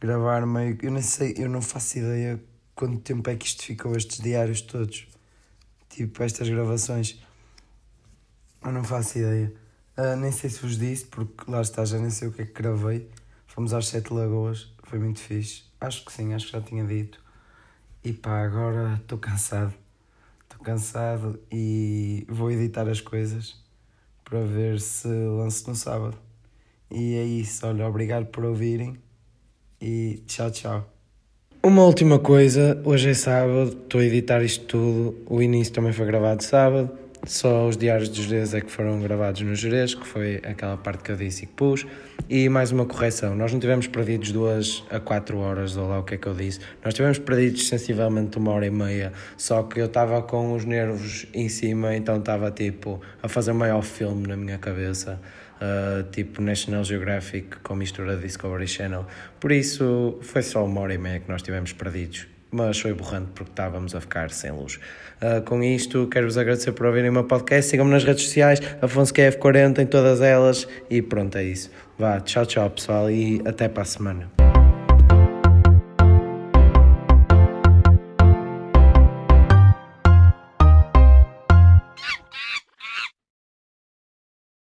Gravar 0.00 0.46
meio. 0.46 0.78
Eu 0.82 0.90
nem 0.90 1.02
sei, 1.02 1.34
eu 1.36 1.48
não 1.48 1.60
faço 1.60 1.98
ideia 1.98 2.40
quanto 2.74 3.00
tempo 3.00 3.28
é 3.28 3.36
que 3.36 3.46
isto 3.46 3.62
ficou, 3.62 3.94
estes 3.94 4.20
diários 4.20 4.62
todos. 4.62 5.06
Tipo, 5.88 6.22
estas 6.22 6.48
gravações. 6.48 7.20
Eu 8.62 8.72
não 8.72 8.82
faço 8.82 9.18
ideia. 9.18 9.52
Uh, 9.98 10.16
nem 10.16 10.32
sei 10.32 10.48
se 10.48 10.60
vos 10.62 10.78
disse, 10.78 11.04
porque 11.04 11.50
lá 11.50 11.60
está, 11.60 11.84
já 11.84 11.98
nem 11.98 12.08
sei 12.08 12.28
o 12.28 12.32
que 12.32 12.42
é 12.42 12.46
que 12.46 12.52
gravei. 12.52 13.10
Fomos 13.46 13.74
às 13.74 13.88
Sete 13.88 14.14
Lagoas, 14.14 14.72
foi 14.84 14.98
muito 14.98 15.20
fixe. 15.20 15.64
Acho 15.78 16.04
que 16.04 16.12
sim, 16.12 16.32
acho 16.32 16.46
que 16.46 16.52
já 16.52 16.62
tinha 16.62 16.84
dito. 16.84 17.20
E 18.02 18.12
pá, 18.12 18.42
agora 18.42 18.94
estou 19.02 19.18
cansado. 19.18 19.74
Estou 20.44 20.60
cansado 20.64 21.38
e 21.52 22.24
vou 22.28 22.50
editar 22.50 22.88
as 22.88 23.00
coisas 23.00 23.62
para 24.24 24.40
ver 24.42 24.80
se 24.80 25.08
lanço 25.08 25.68
no 25.68 25.76
sábado. 25.76 26.16
E 26.90 27.14
é 27.14 27.24
isso, 27.24 27.66
olha, 27.66 27.86
obrigado 27.86 28.26
por 28.26 28.44
ouvirem 28.44 28.96
e 29.80 30.22
tchau, 30.26 30.50
tchau. 30.50 30.92
Uma 31.62 31.84
última 31.84 32.18
coisa, 32.18 32.80
hoje 32.84 33.10
é 33.10 33.14
sábado, 33.14 33.76
estou 33.82 34.00
a 34.00 34.04
editar 34.04 34.42
isto 34.42 34.64
tudo, 34.64 35.16
o 35.26 35.42
início 35.42 35.72
também 35.72 35.92
foi 35.92 36.06
gravado 36.06 36.42
sábado, 36.42 36.90
só 37.26 37.68
os 37.68 37.76
diários 37.76 38.08
dos 38.08 38.24
Jerez 38.24 38.54
é 38.54 38.62
que 38.62 38.70
foram 38.70 38.98
gravados 38.98 39.42
no 39.42 39.54
Jerez, 39.54 39.94
que 39.94 40.06
foi 40.06 40.36
aquela 40.36 40.78
parte 40.78 41.02
que 41.04 41.12
eu 41.12 41.16
disse 41.16 41.44
e 41.44 41.46
que 41.46 41.52
pus, 41.52 41.86
e 42.30 42.48
mais 42.48 42.72
uma 42.72 42.86
correção, 42.86 43.36
nós 43.36 43.52
não 43.52 43.60
tivemos 43.60 43.86
perdidos 43.86 44.32
duas 44.32 44.82
a 44.90 44.98
quatro 44.98 45.38
horas, 45.38 45.76
ou 45.76 45.86
lá 45.86 45.98
o 45.98 46.02
que 46.02 46.14
é 46.14 46.16
que 46.16 46.26
eu 46.26 46.34
disse, 46.34 46.60
nós 46.82 46.94
tivemos 46.94 47.18
perdidos 47.18 47.68
sensivelmente 47.68 48.38
uma 48.38 48.52
hora 48.52 48.66
e 48.66 48.70
meia, 48.70 49.12
só 49.36 49.62
que 49.62 49.78
eu 49.78 49.86
estava 49.86 50.22
com 50.22 50.54
os 50.54 50.64
nervos 50.64 51.26
em 51.34 51.48
cima, 51.50 51.94
então 51.94 52.16
estava 52.16 52.50
tipo 52.50 53.02
a 53.22 53.28
fazer 53.28 53.52
maior 53.52 53.82
filme 53.82 54.26
na 54.26 54.36
minha 54.36 54.56
cabeça, 54.56 55.20
uh, 55.60 56.02
tipo 56.10 56.40
National 56.42 56.84
Geographic 56.84 57.56
com 57.62 57.74
mistura 57.74 58.16
Discovery 58.16 58.66
Channel. 58.66 59.06
Por 59.38 59.52
isso 59.52 60.18
foi 60.22 60.42
só 60.42 60.64
uma 60.64 60.80
hora 60.80 60.94
e 60.94 60.98
meia 60.98 61.20
que 61.20 61.28
nós 61.28 61.42
tivemos 61.42 61.72
perdidos, 61.72 62.26
mas 62.50 62.80
foi 62.80 62.92
borrante 62.92 63.30
porque 63.34 63.52
estávamos 63.52 63.94
a 63.94 64.00
ficar 64.00 64.30
sem 64.30 64.50
luz. 64.50 64.80
Uh, 65.20 65.42
com 65.44 65.62
isto, 65.62 66.08
quero-vos 66.08 66.38
agradecer 66.38 66.72
por 66.72 66.86
ouvirem 66.86 67.10
o 67.10 67.12
meu 67.12 67.24
podcast. 67.24 67.70
Sigam-me 67.70 67.90
nas 67.90 68.04
redes 68.04 68.24
sociais, 68.24 68.60
AfonsoQF40 68.80 69.80
em 69.80 69.86
todas 69.86 70.20
elas. 70.20 70.66
E 70.88 71.02
pronto, 71.02 71.36
é 71.36 71.44
isso. 71.44 71.70
Vá, 71.98 72.20
tchau, 72.20 72.46
tchau, 72.46 72.70
pessoal, 72.70 73.10
e 73.10 73.42
até 73.44 73.68
para 73.68 73.82
a 73.82 73.86
semana. 73.86 74.59